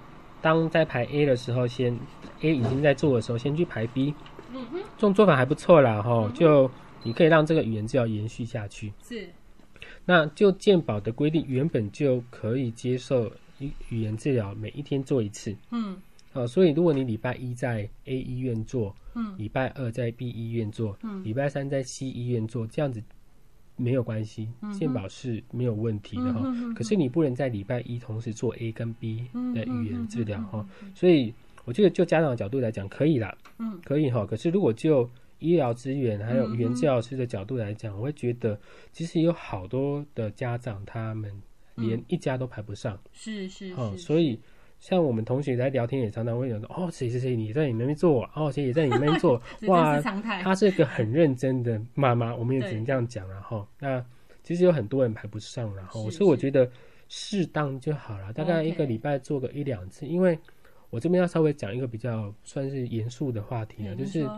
[0.41, 1.97] 当在排 A 的时候，先
[2.41, 4.13] A 已经在做的时候，先去排 B。
[4.53, 6.31] 嗯哼，这种做法还不错啦哈。
[6.33, 6.69] 就
[7.03, 8.93] 你可以让这个语言治疗延续下去。
[9.03, 9.27] 是。
[10.05, 15.55] 那就健保的规定，原本就可以接受语语言治疗每一天做一次。
[15.71, 15.97] 嗯。
[16.31, 23.01] 好，所以如果你礼拜一在 A 医院做，嗯，礼拜二在 B 医院做，嗯，礼拜三在 C 医院做，这样子。
[23.75, 26.41] 没有关系，健保是没有问题的哈。
[26.75, 30.67] 可是你不能在礼拜一同时做 A 跟 B 的语言治疗哈。
[30.93, 31.33] 所以
[31.65, 34.25] 我觉得就家长的角度来讲可以啦，嗯，可以哈。
[34.25, 35.09] 可是如果就
[35.39, 38.59] 医疗资源还有语言治疗师的角度来讲，我会觉得
[38.91, 41.31] 其实有好多的家长他们
[41.75, 44.39] 连一家都排不上，是是是，所以。
[44.79, 49.99] 像我们同学在聊天也常常会讲说，哦，谁谁谁你在你那边做，哦，谁也在你那边做， 哇，
[50.43, 53.67] 他是一个很认真的妈妈，我们也只能这样讲了哈。
[53.79, 54.05] 那
[54.43, 56.69] 其实有很多人排不上然后，所以我觉得
[57.09, 60.05] 适当就好了，大概一个礼拜做个一两次。
[60.05, 60.37] 因为
[60.91, 64.29] 我这边要稍微讲一个比较算是严肃的话题呢，就是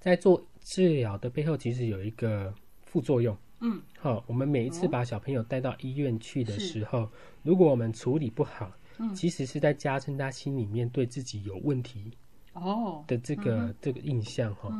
[0.00, 3.36] 在做治疗的背后，其实有一个副作用。
[3.60, 7.10] 嗯，好，我们每一次把小朋友带到医院去的时候，
[7.42, 8.72] 如果我们处理不好。
[9.14, 12.12] 其实是在加深他心里面对自己有问题
[12.52, 13.04] 哦。
[13.06, 14.70] 的这个这个印象哈。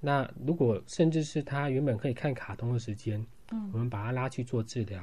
[0.00, 3.24] 那如果甚至是他原本可以看卡通的时间，
[3.72, 5.02] 我们把他拉去做治疗，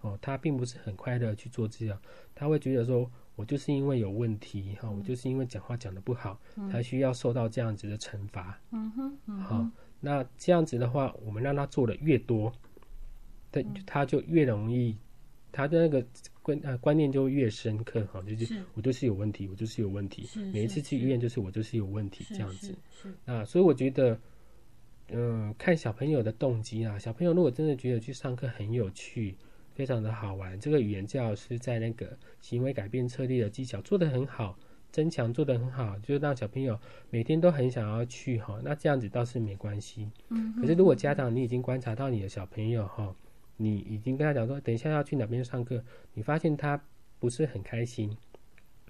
[0.00, 1.98] 哦，他并不是很快乐去做治疗，
[2.34, 6.38] 他会觉得说，我就是因为有问题哈，我就是因为讲话讲的不好，
[6.70, 8.58] 才需要受到这样子的惩罚。
[8.70, 12.52] 嗯哼，好，那这样子的话，我们让他做的越多，
[13.50, 14.96] 他他就越容易。
[15.52, 16.04] 他的那个
[16.46, 22.72] 观呃观念就越深刻哈，就是我就是有问题，我就是有问题，每一次去医院就是我就是有问题这样子。
[23.24, 24.16] 那所以我觉得，
[25.08, 29.34] 嗯，看小朋友的动机啊，小朋友如果真的觉得去上课很有趣，
[29.74, 34.56] 非常的好玩，这个语言教师在那个行为改变策略的技巧做得很好，
[34.92, 36.78] 增强做得很好，就让小朋友
[37.10, 40.08] 每天都很想要去哈，那这样子倒是没关系。
[40.28, 40.54] 嗯。
[40.60, 43.12] 可是如果家长你已经观察到你的小朋友哈。
[43.56, 45.82] 你已经跟他讲说，等一下要去哪边上课，
[46.14, 46.80] 你发现他
[47.18, 48.16] 不是很开心，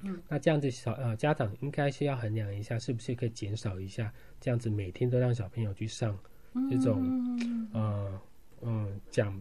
[0.03, 6.19] 嗯，那这样子小呃家长应该是要衡量一下，是不是可以减少一下，这样子每天都让小朋友去上
[6.71, 7.03] 这种，
[7.73, 8.21] 呃
[8.63, 9.41] 嗯讲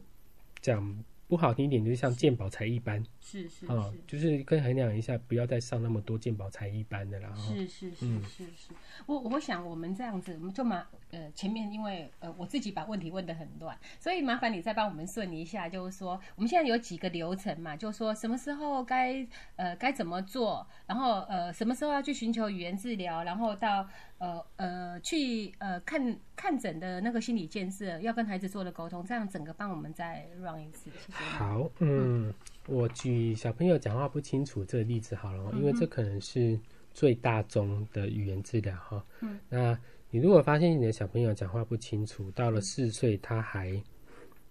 [0.61, 1.03] 讲。
[1.27, 7.35] 不好听一点，就像鉴宝才艺班，是是啊，就是可以衡量一下，不要再上那么多鉴宝才艺班的了。
[7.35, 8.73] 是是是是是，
[9.07, 19.25] 我我想我们这样子，我们就麻呃前面因为呃我自己把问题问的很乱，所以麻烦你再帮我们顺一下，就是说我们现在有几个流程嘛，就是说什么时候该
[19.55, 23.87] 呃该怎么做，然后呃什么时候要去寻求语言治疗，然后到。
[24.17, 30.89] 呃呃，去呃看看诊的那个心理建设，要跟孩子做的沟通，这样整个帮我们再 run 一次。
[31.11, 32.33] 好，嗯，
[32.65, 36.57] 我举小朋友讲话不清楚这个例子好了，因为这可能是
[36.93, 39.05] 最大宗的语言治疗哈。
[39.19, 39.77] 嗯，那
[40.09, 43.81] 你如果发现你的小朋友讲话不清楚，到了四岁他还，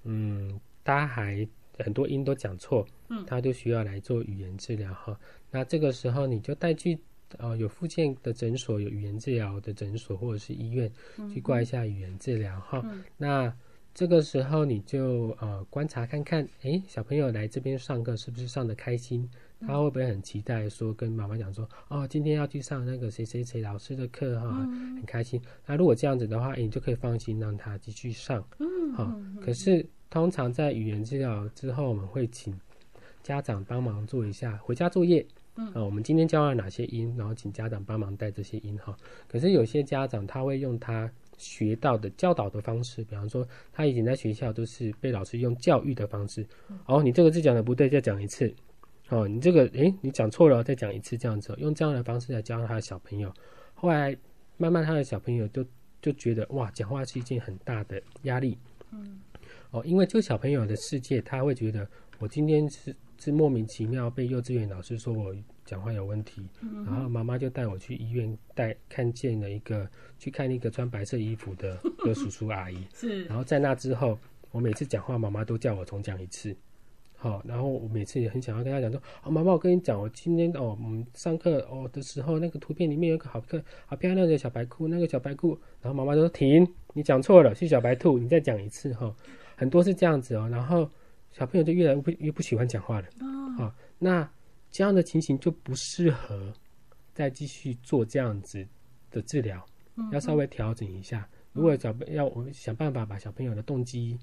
[0.02, 1.46] 嗯，他还
[1.78, 5.18] 很多音都讲错，嗯，他就需要来做语言治疗哈。
[5.50, 6.98] 那这个时候你就带去
[7.38, 10.90] 呃有附件的诊所，有语言治疗的诊所或者是医院
[11.32, 12.84] 去挂一下语言治疗哈。
[13.16, 13.54] 那
[13.94, 19.28] 这个时候你就呃观察看看，哎，小朋友来这边上课是不是上的开心？
[19.60, 24.50] 他会不会很期待说跟妈妈讲说，哦，今天要去上那个谁谁谁老师的课哈，
[24.96, 25.40] 很开心。
[25.64, 28.46] 那如果这样子的话，你就可以放心让他继续上。
[28.58, 29.20] 嗯，好。
[29.40, 32.54] 可是通常在语言治疗之后，我们会请
[33.22, 35.26] 家长帮忙做一下回家作业。
[35.56, 38.96] 嗯，啊，我们今天教了哪些音，然后请家长帮忙带这些音哈。
[39.28, 46.44] 可是有些家长他会用他学到的教导的方式，比方说他以前在学校都是被老师用教育的方式，
[46.86, 48.52] 哦，你这个字讲的不对，再讲一次。
[49.14, 53.32] 哦，你这个，诶，你讲错了，再讲一次，这样子，用这样的方式来教他的小朋友。
[53.72, 54.16] 后来，
[54.56, 55.64] 慢慢他的小朋友就
[56.02, 58.58] 就觉得，哇，讲话是一件很大的压力。
[58.90, 59.20] 嗯。
[59.70, 65.32] 哦，因为这个小朋友的世界，他会觉得，我今天是是莫名其妙被幼稚园老师说我
[65.64, 66.48] 讲话有问题，
[66.84, 72.84] 然后妈妈就带我去医院，带看见了一个去看一个穿白色衣服的的叔叔阿姨。
[72.92, 73.24] 是。
[73.26, 74.18] 然后在那之后，
[74.50, 76.56] 我每次讲话，妈妈都叫我重讲一次。
[77.24, 89.16] 好，然后我每次也很想要跟他讲说，哦，妈妈，我跟你讲，我今天哦，我们上课哦的时候，那个图片里面有个好看、好漂亮的小白兔，那个小白兔，然后妈妈就说停，你讲错了，是小白兔，你再讲一次哈。
[89.56, 90.86] 很多是这样子哦，然后
[91.32, 93.08] 小朋友就越来越不越不喜欢讲话了。
[93.58, 94.30] 哦，那
[94.70, 96.52] 这样的情形就不适合
[97.14, 98.68] 再继续做这样子
[99.10, 99.64] 的治疗，
[100.12, 101.26] 要稍微调整一下。
[101.54, 104.18] 如果小要我们想办法把小朋友的动机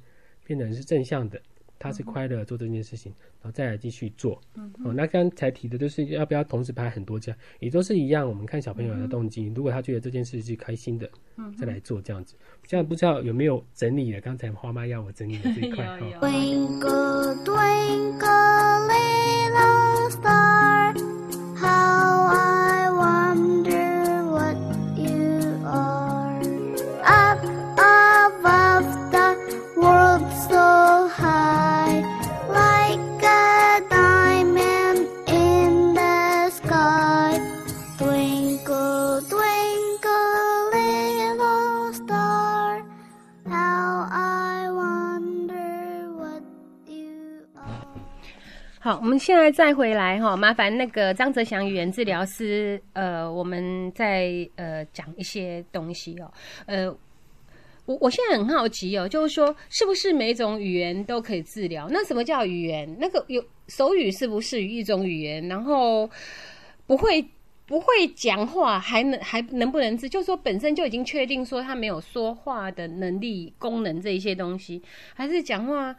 [0.45, 1.41] 变成是正向的。
[1.81, 4.39] 他是快乐做这件事情，然后再来继续做。
[4.85, 8.29] 哦，那刚才提的就是要不要同时拍很多家，也都是一样。
[8.29, 11.09] 我们看小朋友的动机，如果他觉得这件事是开心的，
[11.57, 12.35] 再来做这样子。
[12.67, 14.21] 现在不知道有没有整理了？
[14.21, 15.87] 刚才花妈要我整理的这一块。
[49.11, 56.31] 我们现在再回来哈，麻烦那个张泽祥语言治疗师，呃，我们再呃讲一些东西哦，
[56.65, 56.89] 呃，
[57.83, 61.89] 我我现在很好奇哦，就是说是不是每种语言都可以治疗？
[61.91, 62.95] 那什么叫语言？
[63.01, 65.45] 那个有手语是不是一种语言？
[65.49, 66.09] 然后
[66.87, 67.21] 不会
[67.65, 70.07] 不会讲话还能还能不能治？
[70.07, 74.81] 就是说本身就已经确定说他没有说话的能力功能这一些东西，
[75.13, 75.93] 还是讲话？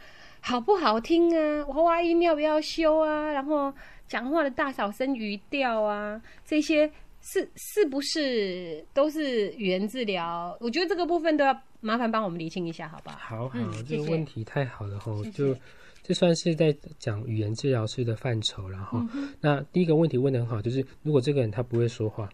[0.45, 1.65] 好不好听啊？
[1.69, 3.31] 娃娃音要不要修啊？
[3.31, 3.73] 然后
[4.09, 10.55] 讲话的大小声、语调啊，这些是是不是都是语言治疗？
[10.61, 13.17] 我觉得这个部分都要麻烦帮我们理清一下，好不好？
[13.17, 15.57] 好好，这个问题太好了哈，就
[16.03, 19.01] 这算是在讲语言治疗师的范畴，然后
[19.41, 22.29] 那第一个问题问的很好，就是如果这个人他不会说话。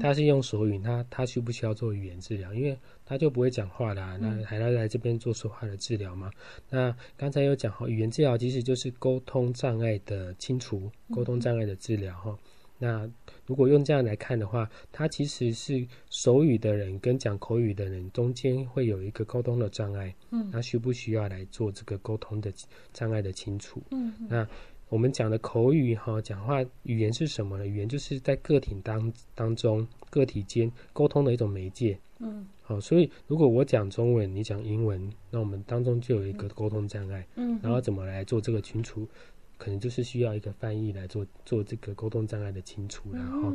[0.00, 2.54] 他是用手语，他他需不需要做语言治疗？
[2.54, 6.30] 因为他就不会讲话啦，那还要来这边做说话的治疗吗？
[6.70, 12.38] 那刚才有讲哈，语言治疗其实就是沟通障碍的清除，沟通障碍的治疗哈。
[12.78, 13.08] 那
[13.46, 22.52] 如果用这样来看的话，他其实是手语的人跟讲口语的人中间会有一个沟通的障碍，嗯，那需不需要来做这个沟通的
[22.92, 23.82] 障碍的清除？
[23.90, 24.48] 嗯，那。
[24.88, 27.66] 我们讲的口语哈，讲话语言是什么呢？
[27.66, 31.98] 语言就是在个体当当中个体间沟通的一种媒介。
[32.20, 37.26] 嗯，好，所以如果我讲中文，你讲英文，那我们当中就有一个沟通障碍。
[37.34, 39.08] 嗯，然后怎么来做这个清除？
[39.56, 43.12] 可能就是需要一个翻译来做做这个沟通障碍的清除。
[43.12, 43.52] 然后，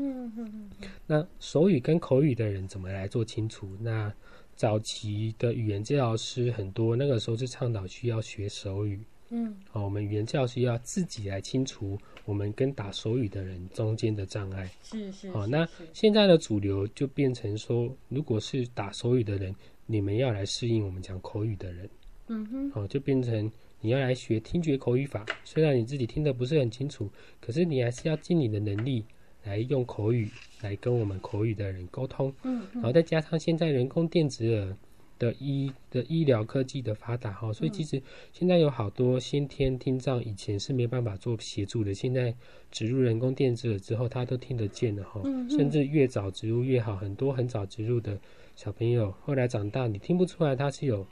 [1.06, 3.78] 那手语跟口语的人怎么来做清除？
[3.80, 4.12] 那
[4.56, 9.02] 早期的语言治疗师很多，那个时候是倡导需要学手语。
[9.32, 14.70] 嗯，好，我们语言教师要自己来清除我们跟打手语的人中间的障碍。
[14.82, 15.30] 是是。
[15.32, 19.54] 好，那现在的主流就变成说，如果是打手语的人，
[19.86, 21.90] 你们要来适应我们讲口语的人。
[22.28, 22.72] 嗯哼。
[22.72, 29.06] 好，就变成你要来学听觉口语法，虽然你自己听得不是很清楚，可是你还是要尽你的能力
[29.44, 30.28] 来用口语
[30.62, 32.34] 来跟我们口语的人沟通。
[32.44, 32.66] 嗯。
[32.74, 34.76] 然后再加上现在人工电子耳。
[35.20, 38.02] 的医的医疗科技的发达哈，所以其实
[38.32, 42.34] 现在有好多先天听障以前是没办法做协助的，现在
[42.72, 48.18] 植入人工电子了之后，他都听得见了哈，甚至越早植入越好，很多很早植入的
[48.56, 51.06] 小朋友后来长大，你听不出来他是有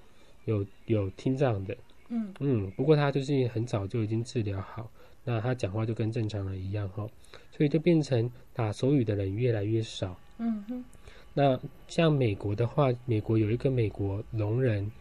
[0.45, 2.33] 有有听障的，嗯。
[2.39, 4.89] 嗯，不过他就是很早就已经治疗好，
[5.25, 7.05] 那他讲话就跟正常人一样哈，
[7.51, 10.85] 所以就变成打手语的人越来越少，嗯哼。
[11.37, 11.55] 那
[11.87, 14.91] 像美国的话，美国有一个美国聋人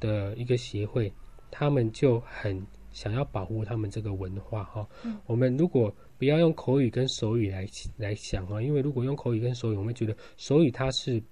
[0.00, 1.12] 的一个协会，
[1.52, 4.84] 他们就很想要保护他们这个文化哈。
[5.24, 7.64] 我们如果不要用口语跟手语来
[7.96, 11.22] 来想哈，因为如果用口语跟手语，我们觉得手语它是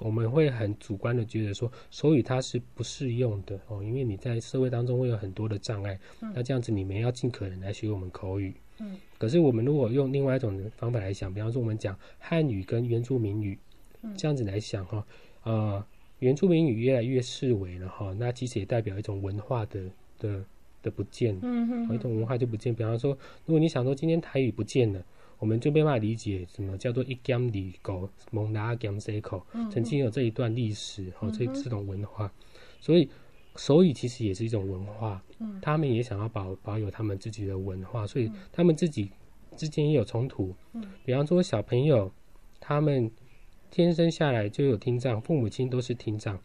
[0.00, 5.96] 我们会很主观的觉得说手语它是不适用的哦，因为你在社会当中会有很多的障碍。
[6.34, 8.52] 那这样子你们要尽可能来学我们口语。
[8.80, 8.96] 嗯。
[9.16, 13.56] 可是我们如果用另外一种方法来想，比方说我们讲汉语跟原住民语。
[14.16, 15.06] 这样子来想哈，
[15.42, 15.84] 呃，
[16.20, 19.80] 原住民语越来越式微了哈，那其实也代表一种文化的
[20.18, 20.44] 的
[20.82, 22.74] 的不见，嗯哼，一种文化就不见。
[22.74, 25.04] 比方说，如果你想说今天台语不见了，
[25.38, 32.32] 我们就没办法理解什么叫做一 gam 里狗蒙达 gam 这一口，曾经有这一段历史哈，这这种文化，
[32.80, 33.08] 所以
[33.56, 39.10] 手语其实也是一种文化，嗯，他们也想要保保有他们自己的文化，所以他们自己
[39.56, 42.12] 之间也有冲突，嗯，比方说小朋友
[42.60, 43.10] 他们。
[43.70, 46.38] 天生下来就有听障，父母亲都是听障，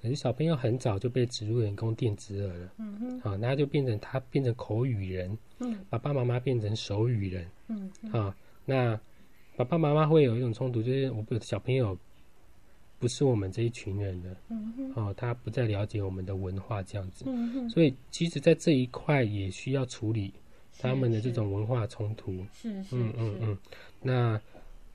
[0.00, 2.72] 可是小朋友很早就被植入人工电子耳了。
[2.78, 5.36] 嗯哼，好，那就变成他变成口语人。
[5.58, 7.46] 嗯，爸爸妈妈变成手语人。
[7.68, 8.98] 嗯，好，那
[9.56, 11.98] 爸爸妈妈会有一种冲突，就是我的小朋友
[12.98, 14.36] 不是我们这一群人的。
[14.48, 17.24] 嗯哼，哦，他不再了解我们的文化这样子。
[17.26, 20.32] 嗯，所以其实，在这一块也需要处理
[20.78, 22.32] 他们的这种文化冲突。
[22.54, 23.58] 是是嗯嗯嗯，
[24.00, 24.40] 那。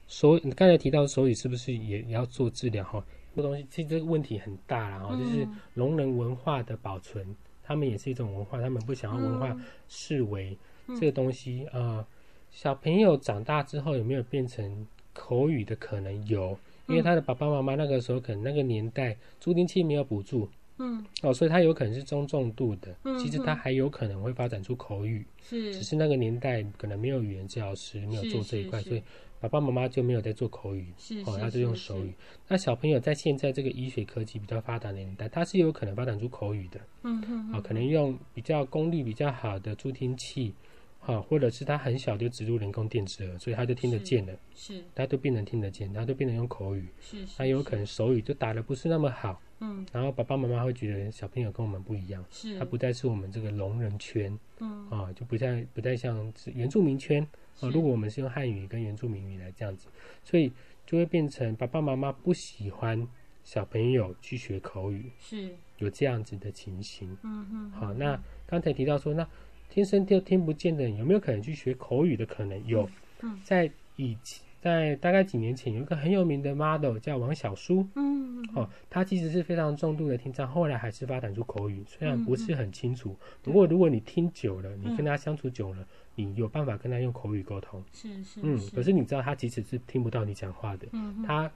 [0.08, 3.04] 手，你刚才提到手语是不是也也要做治疗哈？
[3.36, 9.54] 这东西其实这个问题很大啦，哈，就是聋人文化的保存，他们也是一种文化，他们不想要文化
[9.90, 10.58] 视为
[10.98, 12.08] 这个东西啊。
[12.50, 16.58] 小朋友长大之后有没有变成口语的可能有？
[16.88, 20.48] 因为他的爸爸妈妈那个时候可能那个年代助听器没有补助，
[20.78, 29.04] 嗯，哦，所以他有可能是中重度的，其实他还有可能会发展出口语，是，只是那个年代可能没有语言治疗师没有做这一块，所以。
[29.48, 32.14] 爸爸妈妈就没有在做口语，是哦，他就用手语。
[32.48, 40.54] 那小朋友在现在这个医学科技比较发达的年代，他是有可能发展出口语的，嗯嗯，啊，可能用比较功率比较好的助听器，
[41.00, 57.26] 哈，或者是他很小就植入人工电池了，所以他就听得见了，是，他都变成听得见，他都变成用口语，是，他有可能手语就打的不是那么好，嗯，然后爸爸妈妈会觉得小朋友跟我们不一样，是，他不再是我们这个聋人圈，嗯，啊，就不再不再像是原住民圈。
[57.62, 59.88] 啊，如果我们是用汉语跟原住民语来这样子，
[60.24, 60.52] 所以
[60.86, 63.08] 就会变成爸爸妈妈不喜欢
[63.44, 67.18] 小朋友去学口语，是有这样子的情形。
[67.24, 67.72] 嗯哼。
[67.72, 69.26] 好，那刚才提到说，那
[69.70, 72.68] 天生就听不见的人有没有可能去学口语的可能？
[72.68, 72.90] 有。
[73.22, 73.40] 嗯。
[73.44, 77.88] 在以前，在大概几年前，有一个很有名的 model 叫王小舒。
[77.94, 78.44] 嗯。
[78.56, 85.88] 哦，他其实是非常重度的听障，后来还是发展出口语，虽然不是很清楚，不过如果你听久了，你跟他相处久了。
[86.18, 91.52] 你有办法跟他用口语沟通，是是，嗯，可是你知道他即使是听不到你讲话的，嗯，他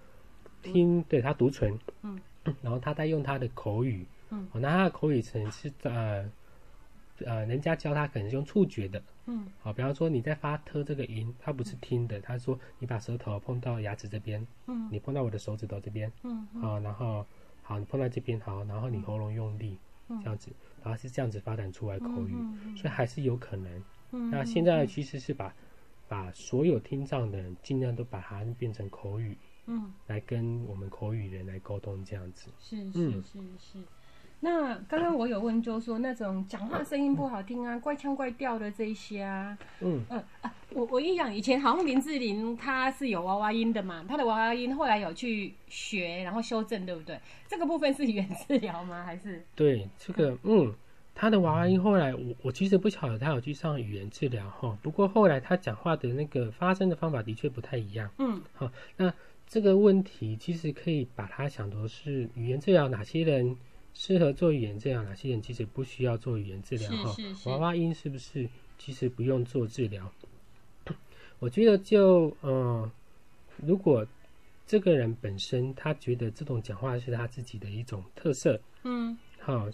[0.61, 2.19] 听，对他读唇，嗯，
[2.61, 6.29] 然后他在用他的口语，嗯，那他的口语层是呃
[7.25, 17.25] 呃，人家教他可能是用触觉的，嗯，好，比方说你在发特这个音，他不是听的，他说你把舌头碰到牙齿这边，嗯，你碰到我的手指头这边，嗯，好，然后
[17.61, 20.51] 好，你碰到这边好，然后你喉咙用力，这样子，
[20.83, 22.35] 然后是这样子发展出来口语，
[22.75, 23.83] 所以还是有可能。
[24.31, 25.53] 那现在其实是把
[26.07, 32.49] 把所有听障的人尽量都把它变成口语，嗯，来跟我们口语人来沟通这样子。
[32.59, 33.83] 是是是是。
[34.41, 47.19] 那刚刚我有问，就说那种讲话声音不好听啊，怪腔怪调的这一些啊，嗯嗯啊，我我印象以前好像林志玲她是有娃娃音的嘛，她的娃娃音后来有去学，然后修正，对不对？
[47.47, 49.03] 这个部分是语言治疗吗？
[49.03, 49.43] 还是？
[49.55, 50.73] 对，这个嗯。
[51.15, 54.77] 她的娃娃音后来，我我其实不晓得她有去上语言治疗哈。
[54.81, 58.09] 不过后来她讲话的那个发声的方法的确不太一样。
[58.19, 59.13] 嗯，好，那
[59.45, 63.57] 这个问题其实可以把它想作是语言治疗，哪些人
[63.93, 67.15] 适合做语言治疗，哪些人其实不需要做语言治疗哈。
[67.45, 70.11] 娃娃音是不是其实不用做治疗？
[71.39, 72.89] 我觉得就嗯，
[73.57, 74.05] 如果
[74.65, 79.67] 这个人本身他觉得这种讲话是他自己的一种特色，嗯，好。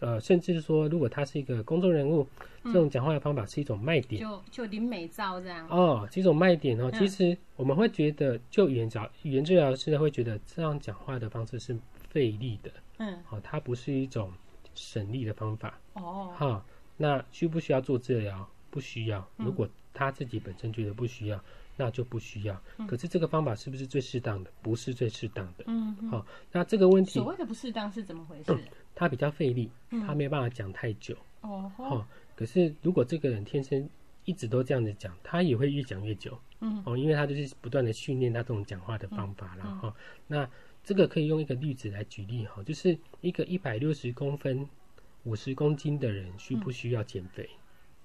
[0.00, 2.26] 呃，甚至是说，如果他是一个公众人物，
[2.64, 11.78] 这种讲话的方法是一种卖点，就就林美照这样哦，这种卖点哦，其实我们会觉得，就语言治语言治疗师会觉得这样讲话的方式是
[12.10, 14.32] 费力的，嗯，好，它不是一种
[14.74, 16.64] 省力的方法哦，哈，
[16.96, 18.48] 那需不需要做治疗？
[18.70, 19.28] 不需要。
[19.36, 21.38] 如果他自己本身觉得不需要，
[21.76, 22.58] 那就不需要。
[22.88, 24.50] 可是这个方法是不是最适当的？
[24.62, 25.64] 不是最适当的。
[25.66, 28.58] 嗯，好，那这个问题所谓的不适当是怎么回事？
[28.94, 29.70] 他比较费力，
[30.06, 31.14] 他没办法讲太久。
[31.42, 32.06] 哦，好。
[32.34, 33.86] 可是如果这个人天生
[34.24, 36.38] 一直都这样子讲，他也会越讲越久。
[36.60, 39.92] 嗯，哦，因为他就是不断的训练他这种讲话的方法然后
[40.26, 40.48] 那
[40.84, 44.68] 这个可以用一个例子来举例哈，就是一个一百六十公分、
[45.24, 47.48] 五十公斤的人需不需要减肥？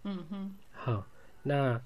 [0.04, 1.08] 嗯哼，好，
[1.44, 1.82] 那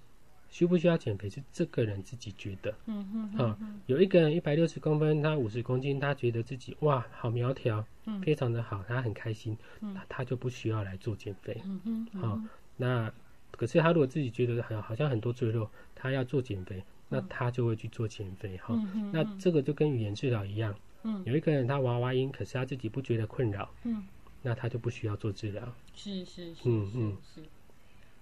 [0.49, 2.75] 需不需要减肥是这个人自己觉得。
[2.87, 11.61] 嗯哼，好，有一个人一百六十公分，他五十公斤，他觉得自己哇好苗条，嗯，非常的好，他很开心，那他就不需要来做减肥。
[11.63, 12.41] 嗯哼，好，
[12.75, 13.11] 那
[13.51, 16.83] 可是他如果自己觉得好好像很多赘肉，他要做减肥。
[17.13, 18.73] 那他就会去做减肥哈，
[19.11, 24.01] 那这个就跟语言治疗一样，嗯，有一个人他娃娃音，可是他自己不觉得困扰，嗯，
[24.41, 25.61] 那他就不需要做治疗，
[25.93, 27.17] 是是是，嗯嗯。
[27.35, 27.41] 是，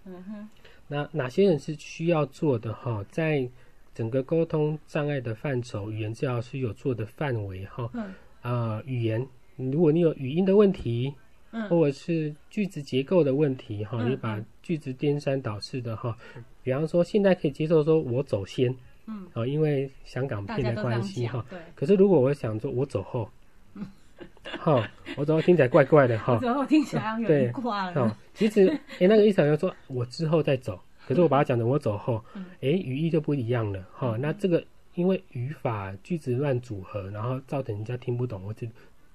[0.06, 0.50] 嗯哼，
[0.88, 3.06] 那哪些人是需要做的哈？
[3.12, 3.48] 在
[3.94, 8.12] 整个沟通障碍的范畴，语言治疗是有做的范围哈，嗯。
[8.42, 9.28] 啊，语言，
[9.58, 11.14] 如果你有语音的问题，
[11.52, 16.16] 嗯，或者是句子结构的问题哈，你把句子颠三倒四的哈。
[16.64, 18.76] 比方说，现在可以接受说我走先，
[19.08, 21.44] 嗯，哦，因为香港片的关系哈。
[21.50, 21.60] 对。
[21.76, 23.30] 可是如果我想说我走后，
[24.44, 24.88] 哈，
[25.18, 26.38] 我走后听起来怪怪的哈。
[26.40, 28.18] 走后听起来有点挂了。
[28.34, 28.68] 其实，
[29.00, 32.24] 哎，那个意思好像说我之后再走，可是我把它讲成我走后，
[32.62, 34.18] 哎，语义就不一样了哈。
[34.20, 34.64] 那这个
[34.96, 38.68] 因为语法句子乱组合，然后造成人家听不懂或者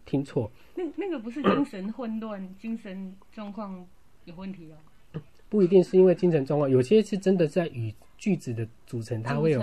[0.04, 0.50] 听错。
[0.74, 3.86] 那那个不是精神混乱、精神状况
[4.24, 5.20] 有问题哦。
[5.48, 9.62] 不一定是因为精神状况，有些是真的在语句子的组成，它会有，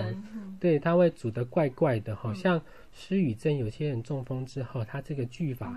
[0.58, 2.62] 对，它会组的怪怪的，好像
[2.94, 3.54] 失语症。
[3.54, 5.76] 有些人中风之后，他这个句法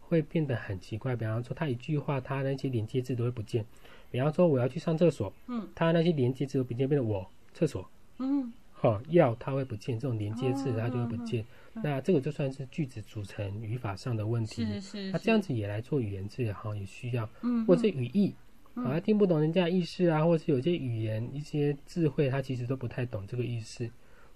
[0.00, 1.16] 会变得很奇怪。
[1.16, 3.64] 比方说，他一句话，他那些连接字都会不见。
[4.10, 7.88] 比方说，我要去上厕所，嗯，他那些连接字都不见，变成我厕所，
[8.18, 11.42] 嗯，好，要他会不见，这种连接字它就会不见。
[11.82, 15.12] 那这个就算是句子组成语法上的问题，是是。
[15.12, 18.34] 他这样子也来做语言治疗，哈，也需要，嗯，或者语义。
[18.74, 23.88] 好像听不懂人家意思啊，或者是有些语言、一些智慧，他其实都不太懂这个意思，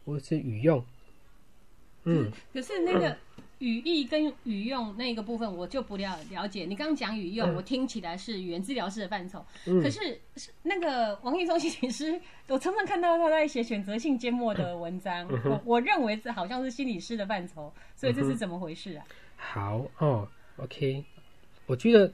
[0.05, 0.82] 或者是语用。
[2.05, 3.14] 嗯，可是那个
[3.61, 6.66] 语义跟语用那个部分，我就不了了解。
[6.66, 9.42] 你刚刚讲语用，我听起来是语言治疗师的范畴。
[9.66, 10.20] 嗯，可是
[10.62, 19.04] 那个王毅中心理师，我常常看到他在写选择性缄默的文章，我我认为这好像是心理师的范畴，所以这是怎么回事啊？
[19.36, 21.04] 好哦，OK，
[21.66, 22.12] 我觉得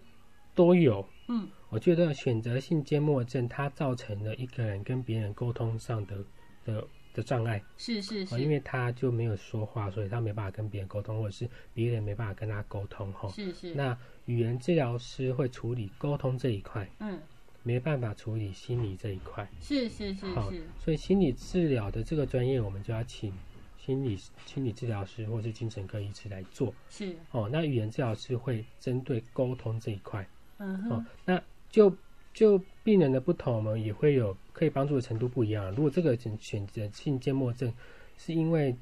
[0.54, 1.08] 都有。
[1.28, 1.48] 嗯。
[1.68, 6.16] 我觉得选择性缄默症，它造成了一个人跟别人沟通上的
[6.64, 6.86] 的
[7.16, 7.60] 的障碍。
[7.78, 13.10] 是是是，因为他就没有说话，所以他没办法跟别人沟通，或者是别人没办法跟他沟通。
[13.12, 13.74] 哈，是是。
[13.74, 13.96] 那
[14.26, 17.18] 语言治疗师会处理沟通这一块，嗯，
[17.62, 19.48] 没办法处理心理这一块。
[19.60, 20.62] 是是是是。
[20.78, 23.32] 所以心理治疗的这个专业，我们就要请
[23.78, 26.74] 心理心理治疗师或是精神科医师来做。
[26.90, 30.28] 是哦，那语言治疗师会针对沟通这一块。
[30.58, 30.92] 嗯哼。
[30.92, 31.42] 哦，那。
[31.68, 31.94] 就
[32.36, 35.70] 就病人的不同，我们也会有可以帮助的程度不一样。
[35.70, 37.72] 如果这个选选择性缄默症
[38.18, 38.76] 是因为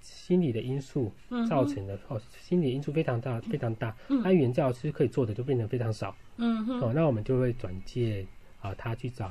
[0.00, 1.12] 心理的因素
[1.46, 6.16] 造成的哦，心理因素非常大非常大，那语言治疗师可以做的就变得非常少。
[6.38, 8.26] 嗯哼，哦，那我们就会转介
[8.62, 9.30] 啊他去找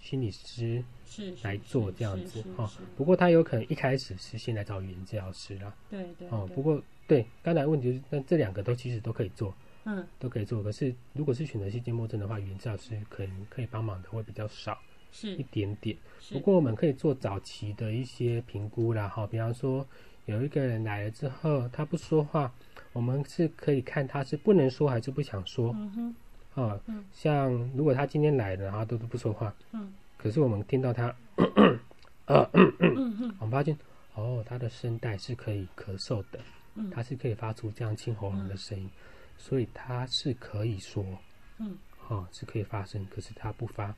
[0.00, 2.66] 心理师是来做这样子哦。
[2.96, 5.74] 不过他有可能一开始是先来找语言治疗师啦。
[5.90, 6.26] 对对。
[6.30, 9.54] 哦，不过对刚才问题是，那这两个都其实都可以做。
[9.86, 10.62] 嗯，都可以做。
[10.62, 14.78] 可是，如果是选择性缄默症的话，语言治疗师可能可以帮忙的会比较少，
[15.10, 15.96] 是一点点。
[16.30, 19.26] 不过，我们可以做早期的一些评估啦，哈。
[19.26, 19.86] 比方说，
[20.26, 22.52] 有一个人来了之后，他不说话，
[22.92, 25.72] 我们是可以看他是不能说还是不想说。
[25.78, 26.14] 嗯哼。
[26.56, 26.80] 啊，
[27.12, 31.14] 像如果他今天来了，然后都都不说话，嗯，可是我们听到他，
[32.24, 32.48] 呃，
[33.38, 33.76] 我们发现，
[34.14, 36.40] 哦，他的声带是可以咳嗽的，
[36.74, 38.88] 嗯，他是可以发出这样清喉咙的声音。
[39.38, 41.04] 所以他是可以说，
[41.58, 41.76] 嗯，
[42.08, 43.94] 哦，是可以发生，可是他不发，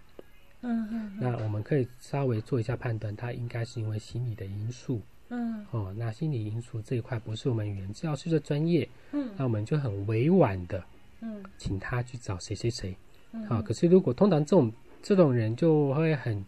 [0.62, 10.82] 嗯嗯，那我们可以稍微做一下判断，他应该是因为心理的因素，嗯，哦，那心理因素这一块不是我们语言治疗师的专业，嗯，那我们就很委婉的，
[11.20, 12.96] 嗯，请他去找谁谁谁，
[13.48, 14.72] 好，可是如果通常这种
[15.02, 16.44] 这种人就会很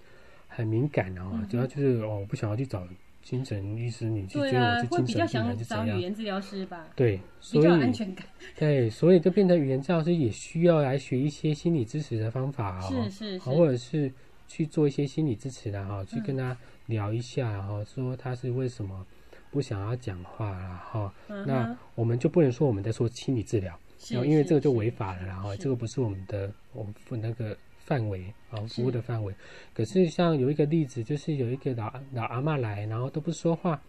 [0.48, 2.86] 很敏感哦，主要就是哦，我不想要去找。
[3.22, 6.88] 精神医师，你就觉得我是精神病人就找语言治疗师吧？
[6.96, 8.26] 对，所以安全感。
[8.58, 14.12] 对，所以就变成语言治疗师也需要来学一些心理支持的方法哦，是是，或者是
[14.48, 16.56] 去做一些心理支持的哈，去跟他
[16.86, 19.06] 聊一下，然后说他是为什么
[19.50, 21.14] 不想要讲话了哈。
[21.46, 23.78] 那我们就不能说我们在说心理治疗，
[24.10, 27.56] 然后因为这个就违法了，然后这个不是我们的我们那个。
[27.90, 29.34] 范围啊，服务的范围。
[29.74, 33.82] 可是像有一个例子，就是有一个老老阿妈来，然后都不说话，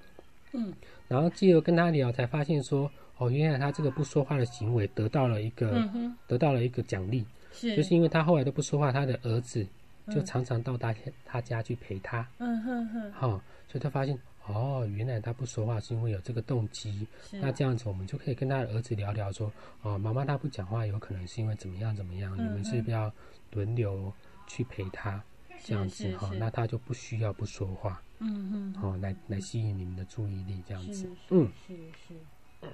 [0.53, 0.73] 嗯，
[1.07, 5.87] 然后继由跟他聊，才发现说，哦，原来他这个不说话的行为得到了一个
[6.25, 7.23] 得到了一个奖励，
[7.53, 9.63] 是，就是因为他后来都不说话，他的儿子
[10.09, 13.29] 就常常到他他家去陪他，嗯哼哼，好，
[13.69, 14.17] 所以他发现。
[14.47, 17.07] 哦，原来他不说话是因为有这个动机。
[17.31, 19.51] 那这样子，我们就可以跟他的儿子聊聊，说：
[19.83, 22.35] 哦，妈妈他不讲话，有可能是因为怎么样怎么样。
[22.35, 23.13] 你们是不是要
[23.51, 24.11] 轮流
[24.47, 25.23] 去陪他，
[25.63, 28.01] 这样子哈，那他就不需要不说话。
[28.19, 28.75] 嗯嗯。
[28.81, 31.09] 哦，来来吸引你们的注意力，这样子。
[31.29, 31.75] 嗯，是
[32.07, 32.69] 是。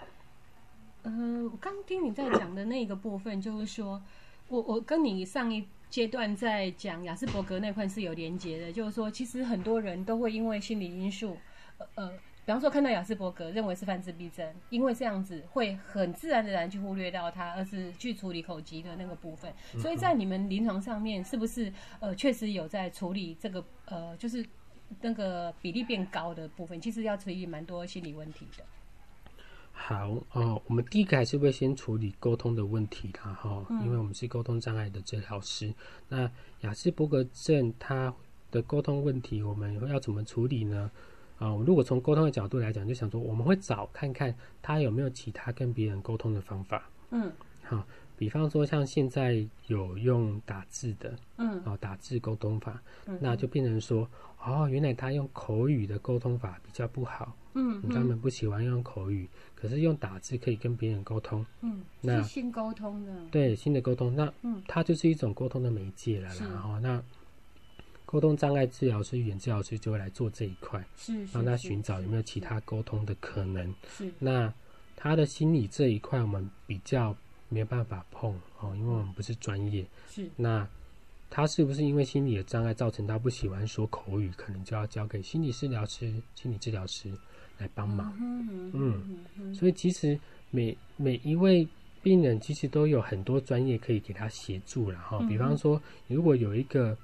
[1.04, 1.12] 呃，
[1.52, 4.02] 我刚听你在讲的那个部分，就是说
[4.48, 11.38] 我我跟你上一阶段在讲雅斯伯格那块是有连接的，就是说，其实很多人都会因为心理因素。
[11.96, 12.10] 呃，
[12.46, 19.52] 比方说看到雅斯伯格，认为是犯自闭症，因为这样子会很自然而然去忽略到他，而是去处理口疾的那个部分。
[19.80, 24.46] 所以在你们临床上面，是不是呃确实有在处理这个呃，就是
[25.02, 26.80] 那个比例变高的部分？
[26.80, 28.64] 其实要处理蛮多心理问题的。
[29.72, 35.72] 好哦，我们第一个还是会先处理沟通的问题啦，哈，因为我们是沟通障碍的治疗师。
[36.10, 36.30] 那
[36.62, 38.12] 雅斯伯格症他
[38.50, 40.90] 的沟通问题，我们要怎么处理呢？
[41.40, 46.90] 啊，如果从沟通的角度来讲，就想说我们会找看看他有没有其他跟别人沟通的方法。
[47.12, 47.32] 嗯，
[47.64, 47.86] 好，
[48.18, 52.82] 比方说像现在有用打字的，嗯，哦，打字沟通法，
[53.22, 54.10] 那就变成说，
[54.44, 57.36] 哦，原来他用口语的沟通法比较不好。
[57.54, 61.46] 嗯，他们不喜欢用口语，可是用打字可以跟别人沟通。
[61.62, 63.14] 嗯，那新沟通的。
[63.32, 66.30] 对，新的沟通，那嗯，它就是一种沟通的媒介了。
[66.40, 67.02] 然后那。
[68.08, 73.76] 沟通障碍治疗师、语言治疗师就会来做这一块，是帮他寻找有没有其他沟通的可能。
[73.98, 74.52] 是那
[74.96, 77.14] 他的心理这一块，我们比较
[77.50, 79.86] 没有办法碰哦，因为我们不是专业。
[80.10, 80.66] 是那
[81.30, 87.12] 他是不是因为心理的障碍造成他不喜欢说口语，可能就要交给心理治疗师、心理治疗师
[87.58, 88.16] 来帮忙。
[88.22, 90.18] 嗯嗯，所以其实
[90.50, 91.68] 每每一位
[92.02, 95.20] 病人其实都有很多专业可以给他协助了哈。
[95.28, 96.98] 比方说，如果有一个。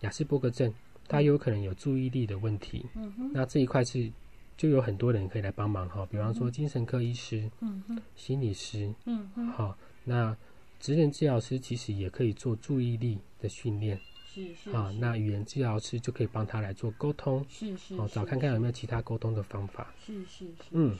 [0.00, 0.72] 雅斯伯格症，
[1.06, 2.86] 他有可能有注意力的问题。
[2.94, 4.10] 嗯哼，那这一块是
[4.56, 10.36] 就有很多人可以来帮忙哈，比方说精神科医师，嗯哼，心理师，嗯哼，好，那
[10.78, 14.00] 职能治疗师其实也可以做注意力的训练。
[14.32, 14.70] 是是。
[14.70, 17.44] 啊，那语言治疗师就可以帮他来做沟通。
[17.48, 17.94] 是是。
[17.96, 19.92] 哦，找看看有没有其他沟通的方法。
[20.06, 20.54] 是是是。
[20.70, 20.96] 嗯，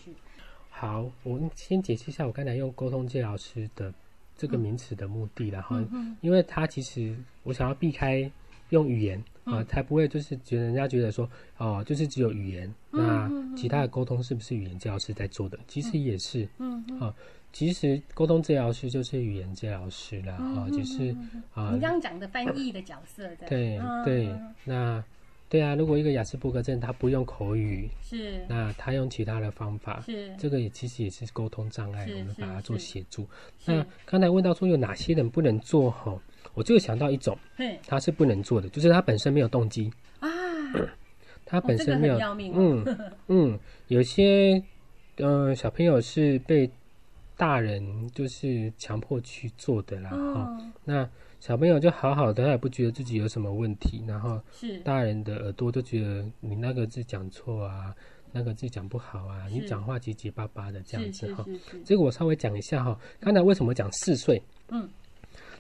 [0.68, 3.94] 好，我先解释一下我刚才用沟通治疗师的
[4.36, 5.80] 这个名词的目的，然后，
[6.20, 8.30] 因为他其实我想要避开。
[8.70, 15.58] 用语言啊，才不会就是觉得人家觉得说哦，就是只有语言，那其他的沟通是不是语言治疗师在做的？
[15.68, 17.14] 其实也是，嗯，啊，
[17.52, 21.14] 其实沟通治疗师就是语言治疗师了，哈，就是
[21.52, 24.28] 啊，你刚刚讲的翻译的角色，对对，
[24.64, 25.02] 那
[25.48, 33.26] 对啊，如果一个雅斯伯格症他不用口语，是，那他用其他的方法，是，这个也其实也是沟通障碍，我们把它做协助。
[33.64, 36.16] 那刚才问到说有哪些人不能做哈？
[36.60, 37.34] 我就想到一种，
[37.86, 39.90] 他是不能做的，就是他本身没有动机。
[40.18, 40.28] 啊，
[41.46, 42.18] 他本身没有，
[42.52, 42.84] 嗯
[43.28, 43.58] 嗯，
[43.88, 44.62] 有些
[45.16, 46.70] 呃小朋友是被
[47.34, 51.08] 大人就是强迫去做的啦，哈，那
[51.40, 54.78] 小朋友就好好的，他也不觉得自己有什么问题，然后是。
[54.80, 57.94] 大人的耳朵都觉得你那个字讲错啊，
[58.32, 61.42] 那个字讲不好啊，你讲话结结巴巴的这样子哈，
[61.86, 64.42] 这个我稍微讲一下哈，刚才为什么讲四岁？
[64.68, 64.86] 嗯。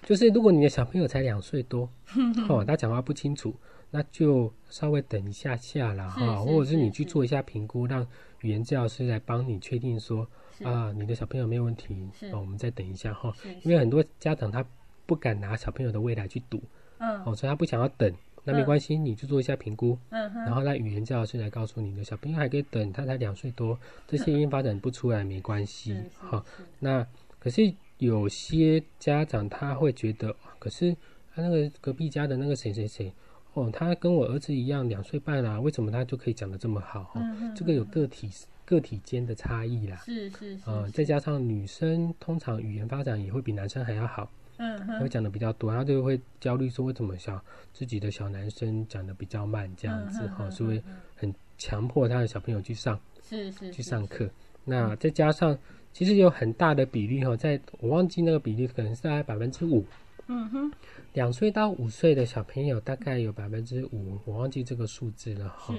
[0.02, 1.88] 就是如果你的小朋友才两岁多，
[2.48, 3.54] 哦，他讲话不清楚，
[3.90, 8.06] 那就稍微等一下下了哈，或者是你去做一下评估，让
[8.40, 10.26] 语言治疗师来帮你确定说
[10.64, 11.94] 啊，你的小朋友没有问题，
[12.32, 13.32] 哦，我们再等一下哈，
[13.62, 14.64] 因为很多家长他
[15.06, 16.60] 不敢拿小朋友的未来去赌，
[16.98, 18.12] 嗯，哦，所以他不想要等，
[18.44, 23.78] 那没关系，你去做一下评估，嗯然后让语言治疗师来告诉你的小朋友还可以等，他才两岁多，
[24.08, 26.44] 这些 音发展不出来没关系，好，
[26.80, 27.06] 那
[27.38, 27.72] 可是。
[28.00, 30.96] 有些家长他会觉得，可是
[31.34, 33.12] 他那个隔壁家的那个谁谁谁，
[33.52, 37.12] 哦，他跟我儿子一样两岁半啦，为什么他就可以讲的这么好？
[37.16, 38.30] 嗯这个有个体
[38.64, 39.96] 个体间的差异啦。
[39.98, 40.62] 是是是。
[40.66, 47.38] 嗯，再加上女生通常语言发展也会比男生还要好，嗯会讲的比较多，他就会焦虑说为什么小
[47.74, 50.82] 自己的小男生讲的比较慢这样子哈，所以
[51.16, 54.26] 很强迫他的小朋友去上，是是去上课。
[54.64, 55.58] 那再加上。
[55.92, 59.84] 其实有很大的比例哈，在我忘记那个比例，可能是大概百分之五。
[60.28, 60.72] 嗯哼，
[61.14, 65.74] 两岁到五岁的小朋友大概有百分之五，我忘记这个数字了哈。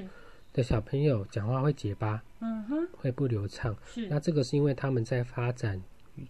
[0.53, 3.73] 的小朋友讲话会结巴，嗯哼，会不流畅。
[3.85, 4.07] 是。
[4.09, 5.81] 那这个是因为他们在发展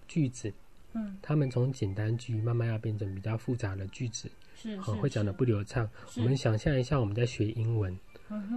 [0.08, 0.54] 句子
[0.94, 5.90] 嗯，他们从简单句慢慢要变成比较复杂的句子，是好会讲的不流畅。
[6.18, 7.98] 我们想象一下，我们在学英文，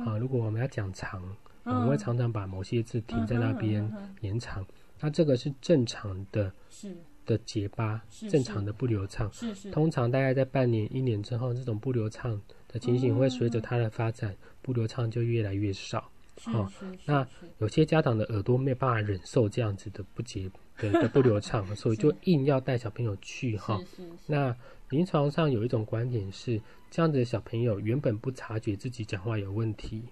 [0.05, 1.23] 好，如果我们要讲长，
[1.63, 4.67] 我们会常常把某些字停在那边延长，
[5.01, 6.97] 那这个是正常的，是。
[7.27, 7.99] 的结疤，
[8.31, 9.71] 正常的不流畅，是是。
[9.71, 12.39] 通常大概在半年、一年之后，这种不流畅
[12.69, 16.11] 的情形会随着它的发展，不流畅就越来越少。
[16.49, 16.71] 哦，
[17.07, 17.27] 那
[17.61, 23.81] 有些家长的耳朵没有办法忍受这样子的不结的的不流畅， 所以就硬要带小朋友去哈。
[24.27, 24.55] 那
[24.91, 30.03] 临床上有一种观点是，这样子的小朋友原本不察觉自己讲话有问题，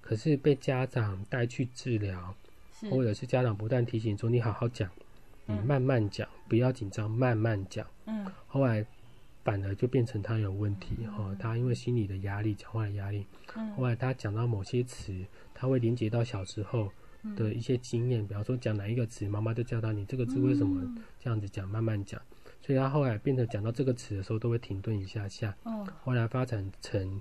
[0.00, 2.36] 可是被家长带去治疗，
[2.90, 4.90] 或者是家长不断提醒说：“你好好讲，
[5.46, 8.84] 你慢慢讲，不要紧张，慢慢讲。”嗯，后来。
[9.44, 13.26] 反而就变成他有问题哈，他因为心理的压力、讲话的压力，
[13.76, 15.12] 后来他讲到某些词，
[15.52, 16.88] 他会连接到小时候
[17.34, 20.80] 的一些经验，比方说讲哪一个词，妈妈就教到你这个字为什么
[21.18, 22.22] 这样子讲，慢慢讲，
[22.64, 25.52] 所以他后来变成讲到这个词的时候都会停顿一下下。
[25.64, 27.20] 哦，后来发展成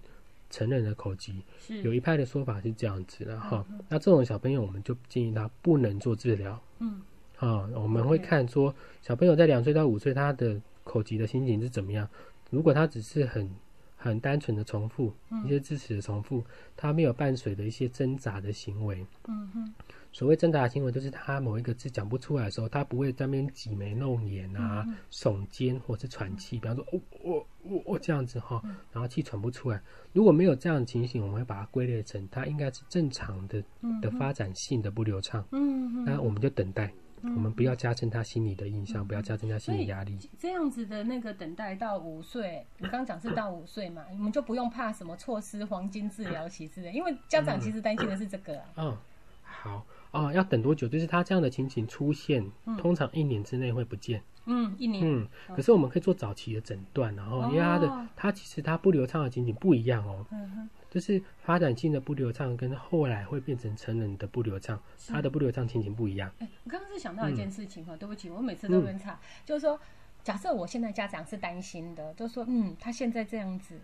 [0.52, 1.42] 成人的口疾，
[1.84, 3.66] 有一派的说法是这样子的哈。
[3.90, 6.62] 那这种小朋友，我们就建议他不能做治疗。
[6.78, 7.02] 嗯，
[7.38, 10.62] 啊，我们会看说小朋友在两岁到五岁他的。
[10.84, 12.10] 口疾的心情是怎么样？
[12.50, 13.48] 如果他只是很
[13.96, 15.14] 很单纯的重复
[15.46, 16.44] 一些知识的重复，
[16.76, 19.06] 他没有伴随的一些挣扎的行为。
[19.28, 19.74] 嗯哼，
[20.12, 26.60] 所谓挣扎的行为，就是他某一个字讲不出来的时候，他不会在那边挤眉弄眼啊、耸肩或是喘气。
[26.60, 29.82] 比方说，哦哦哦哦这样子哈，然后气喘不出来。
[30.14, 33.64] 如果没有这样的情形，我们会把它归类成他应该是正常的
[34.02, 35.46] 的发展性的不流畅。
[35.52, 36.92] 嗯那我们就等待。
[37.24, 40.18] 我们不要加深他心理的印象，不要加深他心理压力。
[40.40, 48.60] 这样子的那个等待到五岁，你刚讲是到五岁嘛，我们就不用怕什么错失黄金治疗期之类，因为家长其实担心的是这个。
[48.76, 48.98] 嗯，
[49.44, 50.88] 好哦，要等多久？
[50.88, 54.22] 就是他这样的情形出现，通常一年之内会不见。
[54.46, 55.04] 嗯，一年。
[55.06, 60.26] 嗯，可是我们可以做早期的诊断，然后因为他的他其实他不流畅的情形不一样哦。
[60.32, 60.70] 嗯哼。
[60.90, 66.30] 就是发展性的不流畅，跟后来会变成成人的不流畅，他的不流畅情形不一样。
[66.40, 69.80] 哎，我刚刚是想到一件事情哈，对不起，我每次都很差，就是说，
[70.22, 73.80] 假设我现在家长是担心的，就说，嗯，他现在这样子。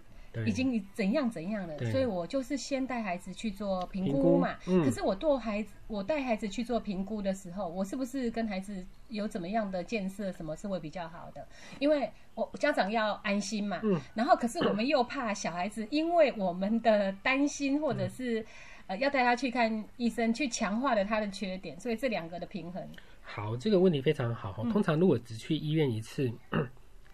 [0.45, 4.55] 已经怎样怎样了，所以我就是先带孩子去做评估嘛。
[4.65, 11.47] 可是我做孩子，我带孩子去做评估的时候，我是不是跟孩子有怎么样的建设，什么是会比较好的？
[11.79, 13.81] 因为我家长要安心嘛。
[14.13, 18.45] 然后，可是我们又怕小孩子，因为我们的担心，或者是
[18.85, 22.87] 呃要带他去看医生，去强化了他的缺点，所以这两个的平衡。
[23.23, 24.53] 好，这个问题非常好。
[24.71, 26.31] 通常如果只去医院一次。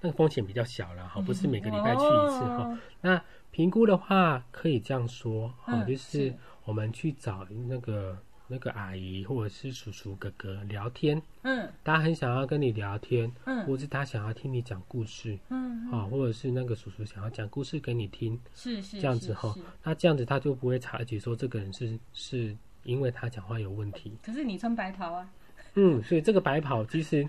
[0.03, 2.77] 那个风险比较小了哈，不是每个礼拜去一次哈。
[2.99, 6.33] 那评估的话，可以这样说哈，就是
[6.65, 8.17] 我们去找那个
[8.49, 19.55] 那个阿姨或者是叔叔哥哥聊天，嗯，他很想要跟你聊天，嗯，或是他想要听你讲故事，嗯，啊，或者是那个叔叔想要讲故事给你听，是是这样子哈。
[19.81, 24.11] 那这样子他就不会察觉说这个人是是因为他讲话有问题。
[24.21, 25.29] 可是你穿白袍啊，
[25.75, 27.25] 嗯，所以这个白袍其实。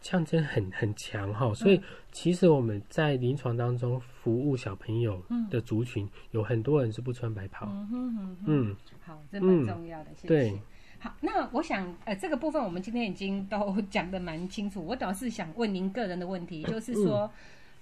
[0.00, 1.80] 象征很很强哈，所以
[2.10, 7.66] 其实我们在临床当中服务小朋友的族群，有很多人是不穿白袍。
[7.66, 10.10] 嗯嗯，好，这蛮重要的。
[10.14, 10.58] 谢谢。
[10.98, 14.84] 好，那我想呃，这个部分我们今天已经都讲的蛮清楚。
[14.84, 17.30] 我倒是想问您个人的问题，就是说，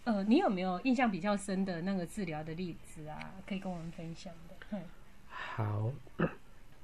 [0.04, 3.34] 呃，你有没有印象比较深的那个治疗的例子啊？
[3.46, 4.54] 可以跟我们分享的。
[4.70, 4.80] 嗯，
[5.28, 5.92] 好，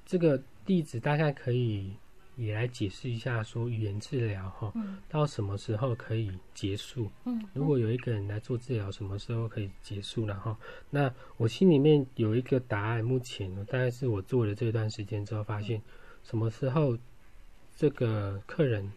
[0.05, 1.93] 这个例子大概可以。
[2.35, 4.73] 也来解释一下，说语言治疗哈，
[5.07, 7.09] 到什么时候可以结束？
[7.25, 10.57] 嗯，如果有一个人来做治疗，什么时候可以结束了哈？
[10.89, 15.81] 那我心里面有一个答案，目前呢，大概是我做了这段时间之后，发现
[16.23, 16.97] 什么时候
[17.75, 18.91] 这个客人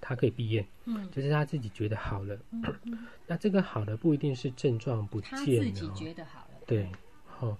[0.00, 0.66] 他可以毕业？
[0.84, 2.38] 嗯，就是他自己觉得好了。
[2.50, 2.62] 嗯，
[3.26, 6.60] 那这个好的不一定是症状不见，他自己觉得好了。
[6.66, 6.88] 对，
[7.26, 7.56] 好。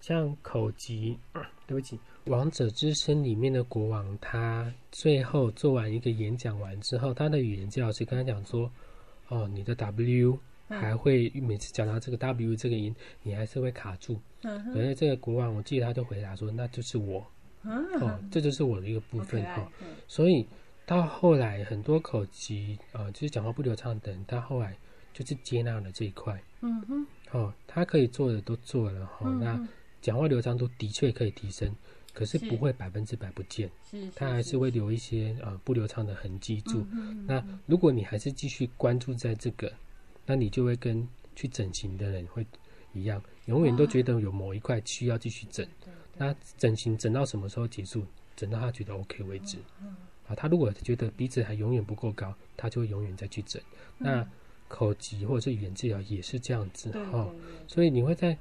[0.00, 1.18] 像口疾，
[1.66, 1.96] 对不起，
[2.28, 8.70] 《王者之声》里面的国王，他最后做完一个演讲完之后，他的语言治疗师跟他讲说
[9.28, 17.26] ：“哦，你的 W 还会每次讲到这个 W 这个音，你还是会卡住。”嗯，可是这个国王，我记得他就回答说：“那就是我，
[17.62, 19.70] 哦，这就是我的一个部分哈。”
[20.06, 20.46] 所以
[20.86, 24.76] 到后来，很多口疾啊，就是讲话不流畅等，他后来
[25.12, 26.40] 就是接纳了这一块。
[26.60, 29.66] 嗯哼，哦，他可以做的都做了哈，那。
[30.00, 31.74] 讲话流畅度的确可以提升，
[32.12, 33.70] 可是不会百分之百不见，
[34.14, 36.86] 它还是会留一些呃不流畅的痕迹住。
[37.26, 39.72] 那如果你还是继续关注在这个，
[40.26, 41.06] 那你就会跟
[41.36, 42.44] 去整形的人会
[42.92, 45.66] 一样，永远都觉得有某一块需要继续整。
[46.16, 48.04] 那整形整到什么时候结束？
[48.34, 49.58] 整到他觉得 OK 为止。
[50.26, 53.62] 啊，他如果觉得鼻子还永远不够高，他就会永远再去整。
[53.96, 54.28] 那
[54.68, 57.32] 口疾或者是语言治疗也是这样子哈，
[57.66, 58.36] 所以你会在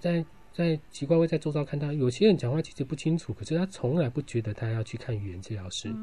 [0.00, 5.94] 在在奇怪会在周遭看到有些人讲话其实不清楚，可是他从来不觉得他要去看语言治疗师，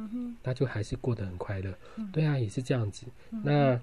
[0.42, 1.78] 他就还是过得很快乐。
[2.12, 3.06] 对啊，也是这样子。
[3.30, 3.80] 那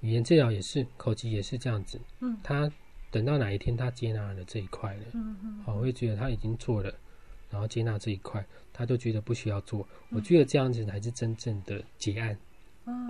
[0.00, 2.00] 语言治疗也是口疾也是这样子。
[2.20, 2.70] 嗯，他
[3.10, 6.94] 等到哪一天他接纳了这一块了，嗯嗯，好，会觉得他已经做了，
[7.50, 9.86] 然后接纳这一块，他就觉得不需要做。
[10.10, 12.36] 我觉得这样子才是真正的结案。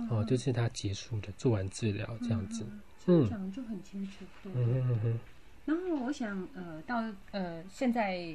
[0.09, 2.63] 哦，就是他结束的，做完治疗这样子，
[3.07, 5.19] 嗯，讲就很清楚，对，嗯嗯嗯。
[5.65, 8.33] 然后我想，呃，到呃现在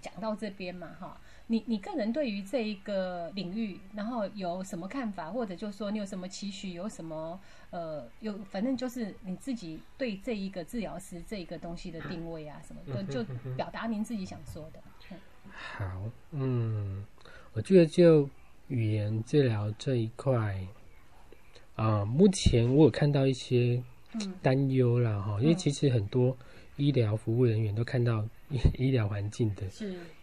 [0.00, 7.40] 讲到这边嘛，哈，你你个人对于这一个领域，然后有什么看法，或者就说你有什么期许，有什么
[7.70, 13.24] 呃，有反正就是你自己对这一个治疗师这一个东西的定位啊，什么的，就
[13.56, 14.80] 表达您自己想说的。
[15.50, 15.84] 好，
[16.32, 17.04] 嗯，
[17.52, 18.28] 我觉得就。
[18.68, 20.68] 语言治疗这一块，
[21.74, 23.82] 啊，目前我有看到一些
[24.42, 26.36] 担忧了哈，因为其实很多
[26.76, 28.26] 医疗服务人员都看到
[28.78, 29.66] 医疗环境的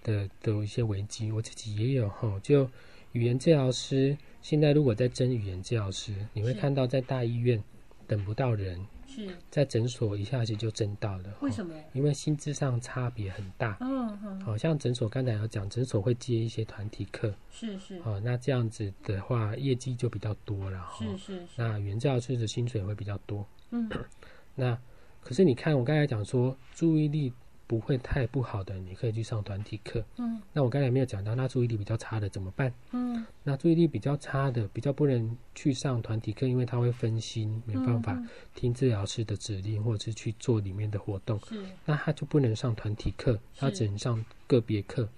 [0.03, 2.39] 的的一些危机，我自己也有哈。
[2.41, 2.69] 就
[3.11, 7.63] 语言治疗师现在如果在争语言治疗师，你会看到在大医院
[8.07, 8.85] 等不到人。
[9.07, 11.73] 是在诊所一下子就争到了，为什么？
[11.93, 13.77] 因为薪资上差别很大。
[13.79, 17.33] 嗯嗯，好像诊所刚才有讲，诊所会接一些团体课。
[17.49, 18.01] 是是。
[18.03, 20.85] 哦，那这样子的话，业绩就比较多了。
[20.99, 21.47] 是是是。
[21.55, 23.47] 那原教师的薪水会比较多。
[23.75, 23.89] 嗯。
[24.55, 24.77] 那
[25.21, 27.33] 可是你看，我刚才讲说注意力。
[27.67, 30.05] 不会太不好的，你可以去上团体课。
[30.17, 32.71] 嗯，那我刚才没有讲到，那注意力比较差的怎么办？
[32.91, 38.15] 嗯，那注意力比较差的，比较不能去上团体课，因为他会分心，没办法
[38.53, 41.39] 听治疗师的指令，或者是去做里面的活动。
[41.49, 45.09] 是，那他就不能上团体课，他只能上个别课。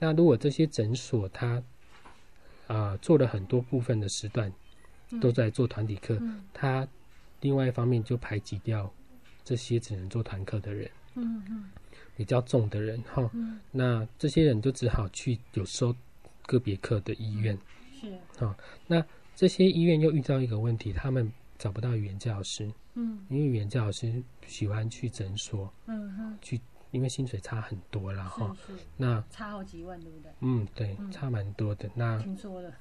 [0.00, 1.62] 那如果这些诊所他
[2.66, 4.52] 啊做了很多部分的时段
[5.20, 6.20] 都在做团体课，
[6.52, 6.88] 他
[7.44, 8.90] 另外一方面就排挤掉
[9.44, 10.90] 这些只能做团课的人。
[11.14, 11.70] 嗯嗯。
[12.16, 13.28] 比较重的人哈，
[13.72, 15.94] 那这些人就只好去有收
[16.46, 17.58] 个别课的医院。
[18.00, 22.70] 是啊，那这些医院又遇到一个问题，他们找不到语言教师。
[22.94, 25.72] 嗯，因为语言教师喜欢去诊所。
[25.86, 26.60] 嗯哼，去
[26.92, 28.56] 因为薪水差很多了哈。
[28.96, 30.30] 那差好几万，对不对？
[30.40, 31.90] 嗯，对，差蛮多的。
[31.96, 32.72] 那听说了。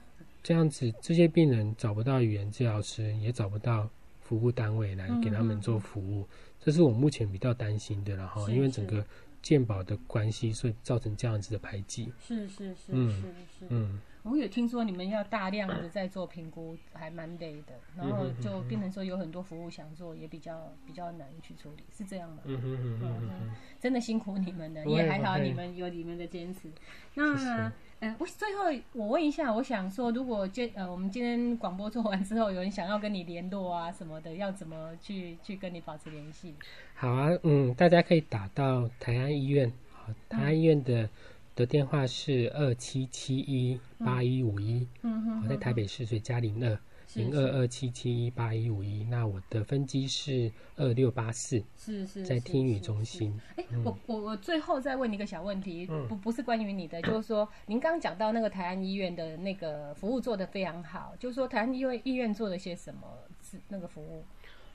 [0.43, 3.89] 这样子，这些病人找不到语言治疗师，也找不到
[4.24, 6.28] 服务单位来给他们做服务。
[6.59, 9.05] 这是我目前比较担心的了哈，因为整个
[9.41, 12.11] 鉴保的关系，所以造成这样子的排挤。
[12.26, 13.21] 是是是是
[13.59, 13.65] 是。
[13.67, 22.41] 嗯，我也听说你们要大量的在做评估，还蛮累的，然后就变成说有很多服务想做，也比较比较难去处理，是这样吗？
[22.45, 23.51] 嗯嗯嗯嗯，
[23.82, 26.71] 真的辛苦你们了，也还好你们有你们的坚持。
[27.13, 27.71] 那。
[28.04, 36.54] 嗯，我最后我问一下，我想说，如果今呃我们今天广播做完之后，有人想要跟你联络啊什么的，要怎么去去跟你保持联系？
[36.95, 41.10] 好啊，嗯，大家可以打到台安医院，好，台安医院的
[41.56, 46.78] 的电话是二七七一八一五一，嗯哼，我在台北市，所以加零二。
[47.16, 53.39] 零二二七七一八一五一，那我的分机是二六八四，是是，在听语中心。
[53.55, 63.01] 哎，我我我最后再问你一个小问题，不不是关于你的，就是说您刚刚讲到那个台安医院的那个服务做得非常好，就是说台安医院医院做了些什么
[63.41, 64.24] 是那个服务？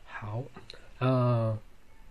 [0.05, 0.43] 好，
[0.99, 1.59] 呃，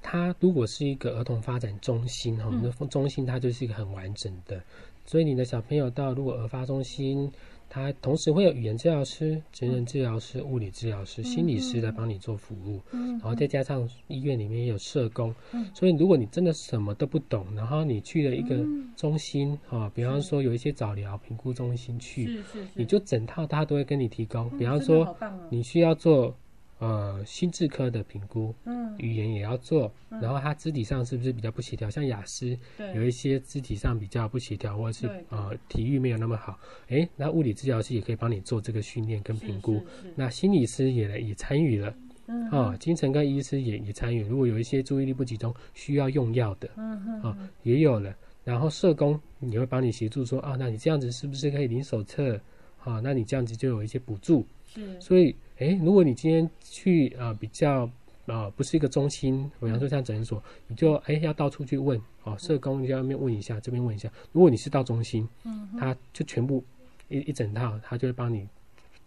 [0.01, 4.61] 它如果是一个儿童发展中心哈，那中心它就是一个很完整的，
[5.05, 7.31] 所以你的小朋友到如果儿发中心。
[7.69, 15.33] 他同时会有语言治疗师、成人治疗师、物理治疗师、心理师来帮你做服务，然后再加上医院里面也有社工，
[15.73, 18.65] 所以如果你真的什么都不懂，然后你去了一个
[18.95, 22.41] 中心啊，比方说有一些早疗评估中心去，
[22.73, 25.15] 你就整套他都会跟你提供，比方说
[25.49, 26.35] 你需要做。
[26.79, 31.89] 呃，心智科的评估，嗯，语言也要做，然后他肢体上是不是比较不协调？
[31.89, 32.55] 像雅思，
[32.93, 36.59] 有一些肢体上比较不协调，或者是呃体育没有那么好，
[36.89, 39.83] 诶，那物理治疗师也可以帮你做这个训练跟评估。
[40.15, 41.95] 那心理师也也参与了，
[42.27, 44.21] 嗯，啊，精神科医师也也参与。
[44.21, 48.15] 如果有一些注意力不集中需要用药的，嗯嗯，啊，也有了。
[48.43, 52.39] 然后社工也会帮你协助说，啊，那你这样子是不是可以领手册？
[52.83, 54.45] 啊，那你这样子就有一些补助。
[54.67, 55.35] 是，所以。
[55.59, 57.89] 哎，如果你今天去呃比较
[58.25, 64.11] 呃不是一个中心，比方说像诊所，你就诶要到处去问哦，社工你要面问一下，这边问一下。
[64.31, 66.63] 如果你是到中心，嗯，他就全部
[67.09, 68.47] 一一整套，他就会帮你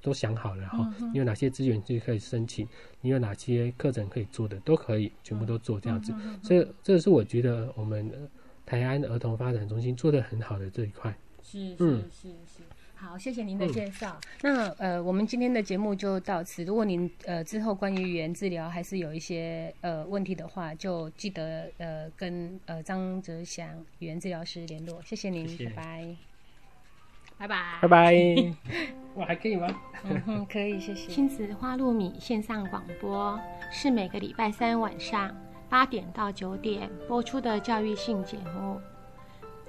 [0.02, 0.92] 都想好了哈。
[1.12, 2.66] 你有哪些资源就可以申请，
[3.00, 6.12] 你有哪些课程可以做的都可以，全部都做这样子。
[6.42, 8.10] 所以这是我觉得我们
[8.64, 11.16] 台安儿童发展中心做的很好的这一块。
[11.42, 12.62] 是是是是。
[13.00, 14.14] 好，谢谢您的介绍。
[14.42, 16.62] 那呃，我们今天的节目就到此。
[16.64, 25.00] 如果您呃之后关于语言治疗还是有一些呃问题的话，就记得呃跟呃张哲祥语言治疗师联络。
[25.02, 26.16] 谢谢您，拜拜，
[27.38, 28.54] 拜拜，拜拜。
[29.16, 29.66] 我还可以吗？
[30.04, 31.08] 嗯哼，可以，谢谢。
[31.10, 33.40] 亲子花露米线上广播
[33.72, 35.34] 是每个礼拜三晚上
[35.70, 38.78] 八点到九点播出的教育性节目。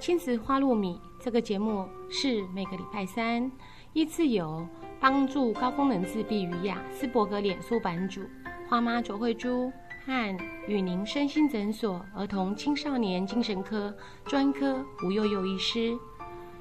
[0.02, 3.48] 亲子花露米这个节目是每个礼拜三
[3.92, 4.66] 依次由
[4.98, 8.20] 帮助高功能自闭与雅斯伯格脸书版主
[8.68, 9.72] 花妈卓慧珠
[10.04, 15.96] 和与您身心诊所儿童青少年精神科专科吴幼幼医师，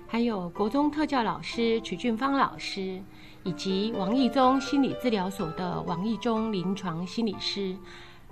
[0.07, 3.01] 还有国中特教老师曲俊芳老师，
[3.41, 7.75] 以及王义中心理治疗所的王义中临床心理师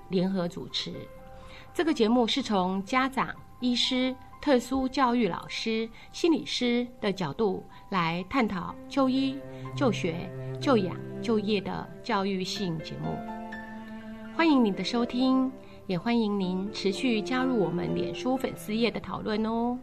[0.10, 0.94] 联合主持。
[1.74, 4.16] 这个节目是从家长、医师。
[4.42, 9.38] 特殊教育老师、心理师的角度来探讨就医、
[9.76, 10.30] 就学、
[10.62, 13.18] 就养、就业的教育性节目。
[14.36, 15.52] 欢迎您的收听，
[15.88, 19.78] 也欢迎您持续加入我们脸书粉丝页的讨论哦。